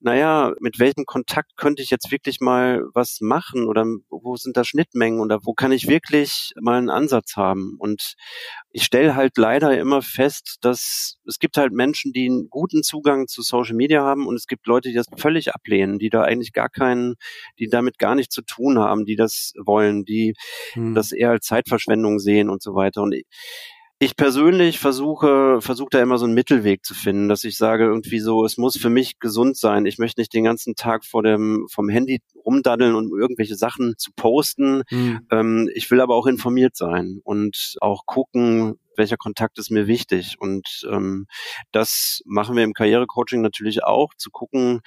naja, 0.00 0.52
mit 0.60 0.78
welchem 0.78 1.04
Kontakt 1.06 1.56
könnte 1.56 1.82
ich 1.82 1.90
jetzt 1.90 2.10
wirklich 2.10 2.40
mal 2.40 2.82
was 2.92 3.20
machen 3.20 3.66
oder 3.66 3.84
wo 4.10 4.36
sind 4.36 4.56
da 4.56 4.62
Schnittmengen 4.62 5.20
oder 5.20 5.40
wo 5.44 5.54
kann 5.54 5.72
ich 5.72 5.88
wirklich 5.88 6.52
mal 6.60 6.76
einen 6.76 6.90
Ansatz 6.90 7.36
haben? 7.36 7.76
Und 7.78 8.14
ich 8.70 8.84
stelle 8.84 9.16
halt 9.16 9.38
leider 9.38 9.78
immer 9.78 10.02
fest, 10.02 10.58
dass 10.60 11.16
es 11.26 11.38
gibt 11.38 11.56
halt 11.56 11.72
Menschen, 11.72 12.12
die 12.12 12.26
einen 12.26 12.50
guten 12.50 12.82
Zugang 12.82 13.26
zu 13.26 13.42
Social 13.42 13.74
Media 13.74 14.02
haben 14.02 14.26
und 14.26 14.36
es 14.36 14.46
gibt 14.46 14.66
Leute, 14.66 14.90
die 14.90 14.94
das 14.94 15.06
völlig 15.16 15.54
ablehnen, 15.54 15.98
die 15.98 16.10
da 16.10 16.22
eigentlich 16.22 16.52
gar 16.52 16.68
keinen, 16.68 17.14
die 17.58 17.68
damit 17.68 17.98
gar 17.98 18.14
nichts 18.14 18.34
zu 18.34 18.42
tun 18.42 18.78
haben, 18.78 19.06
die 19.06 19.16
das 19.16 19.54
wollen, 19.64 20.04
die 20.04 20.34
hm. 20.72 20.94
das 20.94 21.12
eher 21.12 21.30
als 21.30 21.46
Zeitverschwendung 21.46 22.18
sehen 22.18 22.50
und 22.50 22.62
so 22.62 22.74
weiter. 22.74 23.02
Und 23.02 23.14
ich, 23.98 24.06
ich 24.06 24.16
persönlich 24.16 24.78
versuche, 24.78 25.60
versuche 25.60 25.88
da 25.90 26.02
immer 26.02 26.18
so 26.18 26.24
einen 26.24 26.34
Mittelweg 26.34 26.84
zu 26.84 26.94
finden, 26.94 27.28
dass 27.28 27.44
ich 27.44 27.56
sage 27.56 27.84
irgendwie 27.84 28.20
so, 28.20 28.44
es 28.44 28.56
muss 28.56 28.76
für 28.76 28.90
mich 28.90 29.18
gesund 29.18 29.56
sein. 29.56 29.86
Ich 29.86 29.98
möchte 29.98 30.20
nicht 30.20 30.34
den 30.34 30.44
ganzen 30.44 30.74
Tag 30.74 31.04
vor 31.04 31.22
dem, 31.22 31.66
vom 31.70 31.88
Handy 31.88 32.20
rumdaddeln 32.44 32.94
und 32.94 33.10
irgendwelche 33.18 33.56
Sachen 33.56 33.94
zu 33.96 34.10
posten. 34.14 34.82
Mhm. 34.90 35.20
Ähm, 35.30 35.70
ich 35.74 35.90
will 35.90 36.00
aber 36.00 36.14
auch 36.14 36.26
informiert 36.26 36.76
sein 36.76 37.20
und 37.24 37.76
auch 37.80 38.06
gucken, 38.06 38.78
welcher 38.96 39.16
Kontakt 39.16 39.58
ist 39.58 39.70
mir 39.70 39.86
wichtig. 39.86 40.36
Und 40.38 40.86
ähm, 40.90 41.26
das 41.72 42.22
machen 42.26 42.56
wir 42.56 42.64
im 42.64 42.72
Karrierecoaching 42.72 43.42
natürlich 43.42 43.84
auch, 43.84 44.12
zu 44.16 44.30
gucken, 44.30 44.80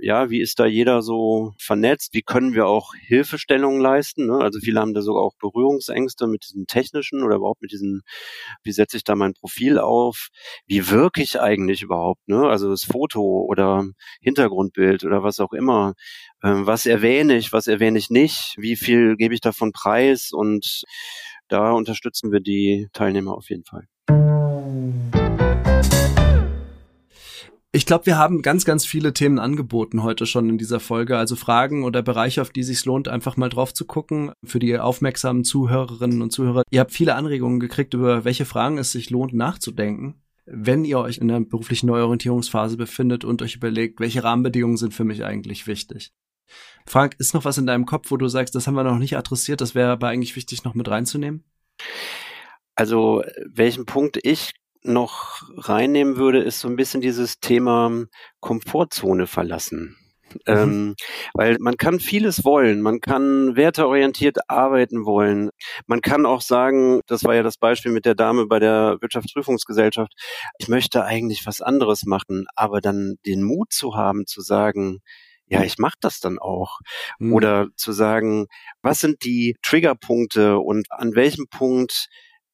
ja, 0.00 0.30
wie 0.30 0.40
ist 0.40 0.58
da 0.58 0.66
jeder 0.66 1.02
so 1.02 1.52
vernetzt, 1.58 2.14
wie 2.14 2.22
können 2.22 2.54
wir 2.54 2.66
auch 2.66 2.94
Hilfestellungen 2.94 3.80
leisten. 3.80 4.26
Ne? 4.26 4.38
Also 4.38 4.60
viele 4.60 4.80
haben 4.80 4.94
da 4.94 5.02
sogar 5.02 5.22
auch 5.22 5.34
Berührungsängste 5.38 6.26
mit 6.26 6.44
diesem 6.44 6.66
technischen 6.66 7.22
oder 7.22 7.36
überhaupt 7.36 7.62
mit 7.62 7.72
diesem, 7.72 8.02
wie 8.62 8.72
setze 8.72 8.96
ich 8.96 9.04
da 9.04 9.14
mein 9.14 9.34
Profil 9.34 9.78
auf, 9.78 10.28
wie 10.66 10.90
wirke 10.90 11.22
ich 11.22 11.40
eigentlich 11.40 11.82
überhaupt, 11.82 12.26
ne? 12.28 12.48
Also 12.48 12.70
das 12.70 12.84
Foto 12.84 13.20
oder 13.48 13.84
Hintergrundbild 14.20 15.04
oder 15.04 15.22
was 15.22 15.40
auch 15.40 15.52
immer. 15.52 15.94
Ähm, 16.42 16.66
was 16.66 16.86
erwähne 16.86 17.36
ich, 17.36 17.52
was 17.52 17.66
erwähne 17.66 17.98
ich 17.98 18.10
nicht, 18.10 18.54
wie 18.58 18.76
viel 18.76 19.16
gebe 19.16 19.34
ich 19.34 19.40
davon 19.40 19.72
preis 19.72 20.30
und 20.32 20.84
da 21.50 21.72
unterstützen 21.72 22.32
wir 22.32 22.40
die 22.40 22.88
Teilnehmer 22.92 23.34
auf 23.34 23.50
jeden 23.50 23.64
Fall. 23.64 23.86
Ich 27.72 27.86
glaube, 27.86 28.06
wir 28.06 28.18
haben 28.18 28.42
ganz, 28.42 28.64
ganz 28.64 28.84
viele 28.84 29.12
Themen 29.12 29.38
angeboten 29.38 30.02
heute 30.02 30.26
schon 30.26 30.48
in 30.48 30.58
dieser 30.58 30.80
Folge. 30.80 31.16
Also 31.16 31.36
Fragen 31.36 31.84
oder 31.84 32.02
Bereiche, 32.02 32.42
auf 32.42 32.50
die 32.50 32.64
sich 32.64 32.84
lohnt, 32.84 33.06
einfach 33.06 33.36
mal 33.36 33.48
drauf 33.48 33.72
zu 33.72 33.84
gucken. 33.84 34.32
Für 34.44 34.58
die 34.58 34.76
aufmerksamen 34.76 35.44
Zuhörerinnen 35.44 36.20
und 36.20 36.32
Zuhörer. 36.32 36.62
Ihr 36.70 36.80
habt 36.80 36.90
viele 36.92 37.14
Anregungen 37.14 37.60
gekriegt, 37.60 37.94
über 37.94 38.24
welche 38.24 38.44
Fragen 38.44 38.78
es 38.78 38.90
sich 38.90 39.10
lohnt, 39.10 39.34
nachzudenken. 39.34 40.20
Wenn 40.46 40.84
ihr 40.84 40.98
euch 40.98 41.18
in 41.18 41.28
der 41.28 41.38
beruflichen 41.40 41.86
Neuorientierungsphase 41.86 42.76
befindet 42.76 43.24
und 43.24 43.40
euch 43.40 43.54
überlegt, 43.54 44.00
welche 44.00 44.24
Rahmenbedingungen 44.24 44.76
sind 44.76 44.92
für 44.92 45.04
mich 45.04 45.24
eigentlich 45.24 45.68
wichtig. 45.68 46.12
Frank, 46.90 47.14
ist 47.20 47.34
noch 47.34 47.44
was 47.44 47.56
in 47.56 47.66
deinem 47.66 47.86
Kopf, 47.86 48.10
wo 48.10 48.16
du 48.16 48.26
sagst, 48.26 48.56
das 48.56 48.66
haben 48.66 48.74
wir 48.74 48.82
noch 48.82 48.98
nicht 48.98 49.16
adressiert, 49.16 49.60
das 49.60 49.76
wäre 49.76 49.92
aber 49.92 50.08
eigentlich 50.08 50.34
wichtig 50.34 50.64
noch 50.64 50.74
mit 50.74 50.88
reinzunehmen? 50.88 51.44
Also, 52.74 53.22
welchen 53.46 53.86
Punkt 53.86 54.18
ich 54.20 54.54
noch 54.82 55.42
reinnehmen 55.56 56.16
würde, 56.16 56.40
ist 56.40 56.58
so 56.58 56.66
ein 56.66 56.74
bisschen 56.74 57.00
dieses 57.00 57.38
Thema 57.38 58.06
Komfortzone 58.40 59.28
verlassen. 59.28 59.98
Mhm. 60.32 60.40
Ähm, 60.46 60.94
weil 61.32 61.58
man 61.60 61.76
kann 61.76 62.00
vieles 62.00 62.44
wollen, 62.44 62.80
man 62.80 63.00
kann 63.00 63.54
werteorientiert 63.54 64.38
arbeiten 64.48 65.04
wollen. 65.04 65.50
Man 65.86 66.00
kann 66.00 66.26
auch 66.26 66.40
sagen, 66.40 67.02
das 67.06 67.22
war 67.22 67.36
ja 67.36 67.44
das 67.44 67.56
Beispiel 67.56 67.92
mit 67.92 68.04
der 68.04 68.16
Dame 68.16 68.46
bei 68.46 68.58
der 68.58 68.96
Wirtschaftsprüfungsgesellschaft, 69.00 70.12
ich 70.58 70.66
möchte 70.66 71.04
eigentlich 71.04 71.46
was 71.46 71.60
anderes 71.60 72.04
machen, 72.04 72.46
aber 72.56 72.80
dann 72.80 73.14
den 73.26 73.44
Mut 73.44 73.72
zu 73.72 73.94
haben, 73.94 74.26
zu 74.26 74.40
sagen, 74.40 75.02
ja, 75.50 75.64
ich 75.64 75.78
mache 75.78 75.98
das 76.00 76.20
dann 76.20 76.38
auch. 76.38 76.78
Mhm. 77.18 77.32
Oder 77.34 77.68
zu 77.76 77.92
sagen, 77.92 78.46
was 78.82 79.00
sind 79.00 79.24
die 79.24 79.56
Triggerpunkte 79.62 80.58
und 80.58 80.86
an 80.90 81.14
welchem 81.14 81.48
Punkt 81.48 82.08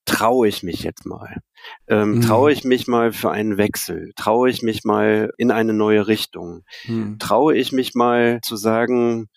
traue 0.07 0.49
ich 0.49 0.63
mich 0.63 0.83
jetzt 0.83 1.05
mal? 1.05 1.41
Ähm, 1.89 2.17
mhm. 2.17 2.21
Traue 2.23 2.53
ich 2.53 2.65
mich 2.65 2.87
mal 2.87 3.13
für 3.13 3.31
einen 3.31 3.59
Wechsel? 3.59 4.13
Traue 4.17 4.49
ich 4.49 4.63
mich 4.63 4.85
mal 4.85 5.31
in 5.37 5.51
eine 5.51 5.75
neue 5.75 6.07
Richtung? 6.07 6.63
Mhm. 6.87 7.19
Traue 7.19 7.55
ich 7.55 7.73
mich 7.73 7.95
mal 7.95 8.41
zu 8.43 8.57
sagen, 8.57 9.29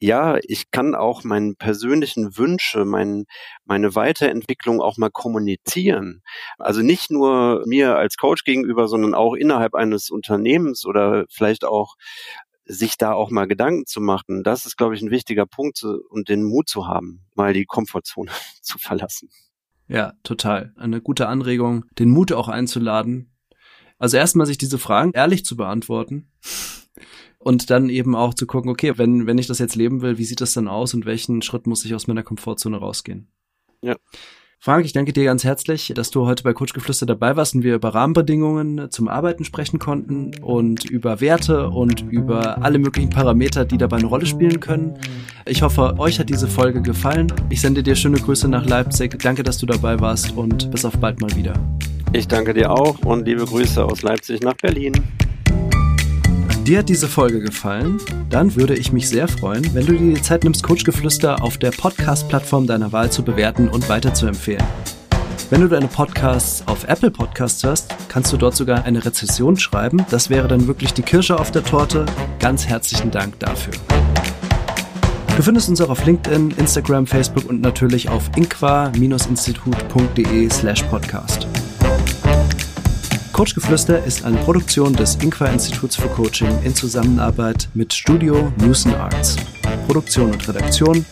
ja, 0.00 0.38
ich 0.42 0.70
kann 0.70 0.94
auch 0.94 1.24
meine 1.24 1.54
persönlichen 1.54 2.36
Wünsche, 2.36 2.84
mein, 2.84 3.24
meine 3.64 3.94
Weiterentwicklung 3.94 4.82
auch 4.82 4.98
mal 4.98 5.10
kommunizieren. 5.10 6.20
Also 6.58 6.82
nicht 6.82 7.10
nur 7.10 7.62
mir 7.66 7.96
als 7.96 8.16
Coach 8.16 8.44
gegenüber, 8.44 8.86
sondern 8.86 9.14
auch 9.14 9.34
innerhalb 9.34 9.74
eines 9.74 10.10
Unternehmens 10.10 10.84
oder 10.84 11.24
vielleicht 11.30 11.64
auch 11.64 11.94
sich 12.64 12.96
da 12.96 13.12
auch 13.12 13.30
mal 13.30 13.46
Gedanken 13.46 13.86
zu 13.86 14.00
machen, 14.00 14.42
das 14.42 14.66
ist, 14.66 14.76
glaube 14.76 14.94
ich, 14.94 15.02
ein 15.02 15.10
wichtiger 15.10 15.46
Punkt 15.46 15.76
zu, 15.76 16.00
und 16.08 16.28
den 16.28 16.44
Mut 16.44 16.68
zu 16.68 16.86
haben, 16.86 17.22
mal 17.34 17.52
die 17.52 17.66
Komfortzone 17.66 18.30
zu 18.62 18.78
verlassen. 18.78 19.28
Ja, 19.86 20.14
total. 20.22 20.72
Eine 20.76 21.02
gute 21.02 21.28
Anregung, 21.28 21.84
den 21.98 22.10
Mut 22.10 22.32
auch 22.32 22.48
einzuladen. 22.48 23.30
Also 23.98 24.16
erstmal 24.16 24.46
sich 24.46 24.58
diese 24.58 24.78
Fragen 24.78 25.12
ehrlich 25.12 25.44
zu 25.44 25.56
beantworten 25.56 26.32
und 27.38 27.70
dann 27.70 27.90
eben 27.90 28.14
auch 28.16 28.34
zu 28.34 28.46
gucken, 28.46 28.70
okay, 28.70 28.96
wenn, 28.96 29.26
wenn 29.26 29.38
ich 29.38 29.46
das 29.46 29.58
jetzt 29.58 29.76
leben 29.76 30.00
will, 30.00 30.18
wie 30.18 30.24
sieht 30.24 30.40
das 30.40 30.54
dann 30.54 30.68
aus 30.68 30.94
und 30.94 31.06
welchen 31.06 31.42
Schritt 31.42 31.66
muss 31.66 31.84
ich 31.84 31.94
aus 31.94 32.06
meiner 32.06 32.22
Komfortzone 32.22 32.78
rausgehen? 32.78 33.28
Ja. 33.82 33.96
Frank, 34.58 34.86
ich 34.86 34.92
danke 34.92 35.12
dir 35.12 35.24
ganz 35.24 35.44
herzlich, 35.44 35.92
dass 35.94 36.10
du 36.10 36.26
heute 36.26 36.42
bei 36.42 36.54
Coach 36.54 36.72
Geflüster 36.72 37.04
dabei 37.04 37.36
warst 37.36 37.54
und 37.54 37.64
wir 37.64 37.74
über 37.74 37.94
Rahmenbedingungen 37.94 38.90
zum 38.90 39.08
Arbeiten 39.08 39.44
sprechen 39.44 39.78
konnten 39.78 40.32
und 40.40 40.84
über 40.84 41.20
Werte 41.20 41.68
und 41.68 42.00
über 42.10 42.62
alle 42.62 42.78
möglichen 42.78 43.10
Parameter, 43.10 43.64
die 43.66 43.76
dabei 43.76 43.98
eine 43.98 44.06
Rolle 44.06 44.26
spielen 44.26 44.60
können. 44.60 44.94
Ich 45.44 45.62
hoffe, 45.62 45.98
euch 45.98 46.18
hat 46.18 46.30
diese 46.30 46.48
Folge 46.48 46.80
gefallen. 46.80 47.30
Ich 47.50 47.60
sende 47.60 47.82
dir 47.82 47.94
schöne 47.94 48.18
Grüße 48.18 48.48
nach 48.48 48.64
Leipzig. 48.64 49.18
Danke, 49.18 49.42
dass 49.42 49.58
du 49.58 49.66
dabei 49.66 50.00
warst 50.00 50.34
und 50.36 50.70
bis 50.70 50.84
auf 50.84 50.96
bald 50.96 51.20
mal 51.20 51.34
wieder. 51.36 51.54
Ich 52.12 52.28
danke 52.28 52.54
dir 52.54 52.70
auch 52.70 52.98
und 53.00 53.26
liebe 53.26 53.44
Grüße 53.44 53.84
aus 53.84 54.02
Leipzig 54.02 54.40
nach 54.40 54.54
Berlin. 54.54 54.94
Dir 56.64 56.78
hat 56.78 56.88
diese 56.88 57.08
Folge 57.08 57.40
gefallen? 57.40 58.00
Dann 58.30 58.56
würde 58.56 58.74
ich 58.74 58.90
mich 58.90 59.06
sehr 59.06 59.28
freuen, 59.28 59.74
wenn 59.74 59.84
du 59.84 59.92
dir 59.92 60.14
die 60.14 60.22
Zeit 60.22 60.44
nimmst, 60.44 60.62
Coachgeflüster 60.62 61.42
auf 61.42 61.58
der 61.58 61.72
Podcast-Plattform 61.72 62.66
deiner 62.66 62.90
Wahl 62.90 63.12
zu 63.12 63.22
bewerten 63.22 63.68
und 63.68 63.86
weiterzuempfehlen. 63.90 64.64
Wenn 65.50 65.60
du 65.60 65.68
deine 65.68 65.88
Podcasts 65.88 66.66
auf 66.66 66.88
Apple 66.88 67.10
Podcasts 67.10 67.62
hörst, 67.62 67.94
kannst 68.08 68.32
du 68.32 68.38
dort 68.38 68.56
sogar 68.56 68.84
eine 68.84 69.04
Rezession 69.04 69.58
schreiben. 69.58 70.06
Das 70.08 70.30
wäre 70.30 70.48
dann 70.48 70.66
wirklich 70.66 70.94
die 70.94 71.02
Kirsche 71.02 71.38
auf 71.38 71.50
der 71.50 71.64
Torte. 71.64 72.06
Ganz 72.40 72.66
herzlichen 72.66 73.10
Dank 73.10 73.38
dafür. 73.40 73.74
Du 75.36 75.42
findest 75.42 75.68
uns 75.68 75.82
auch 75.82 75.90
auf 75.90 76.06
LinkedIn, 76.06 76.52
Instagram, 76.52 77.06
Facebook 77.06 77.44
und 77.44 77.60
natürlich 77.60 78.08
auf 78.08 78.30
inqua-institut.de 78.36 80.48
slash 80.48 80.82
podcast. 80.84 81.46
Coachgeflüster 83.34 84.04
ist 84.04 84.24
eine 84.24 84.36
Produktion 84.38 84.92
des 84.92 85.16
Inqua 85.16 85.46
Instituts 85.46 85.96
für 85.96 86.06
Coaching 86.06 86.56
in 86.62 86.72
Zusammenarbeit 86.72 87.68
mit 87.74 87.92
Studio 87.92 88.52
Newson 88.58 88.94
Arts. 88.94 89.34
Produktion 89.88 90.30
und 90.30 90.48
Redaktion 90.48 91.04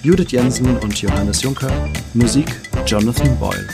Judith 0.00 0.30
Jensen 0.30 0.76
und 0.78 1.02
Johannes 1.02 1.42
Juncker. 1.42 1.72
Musik 2.14 2.46
Jonathan 2.86 3.36
Boyle. 3.40 3.66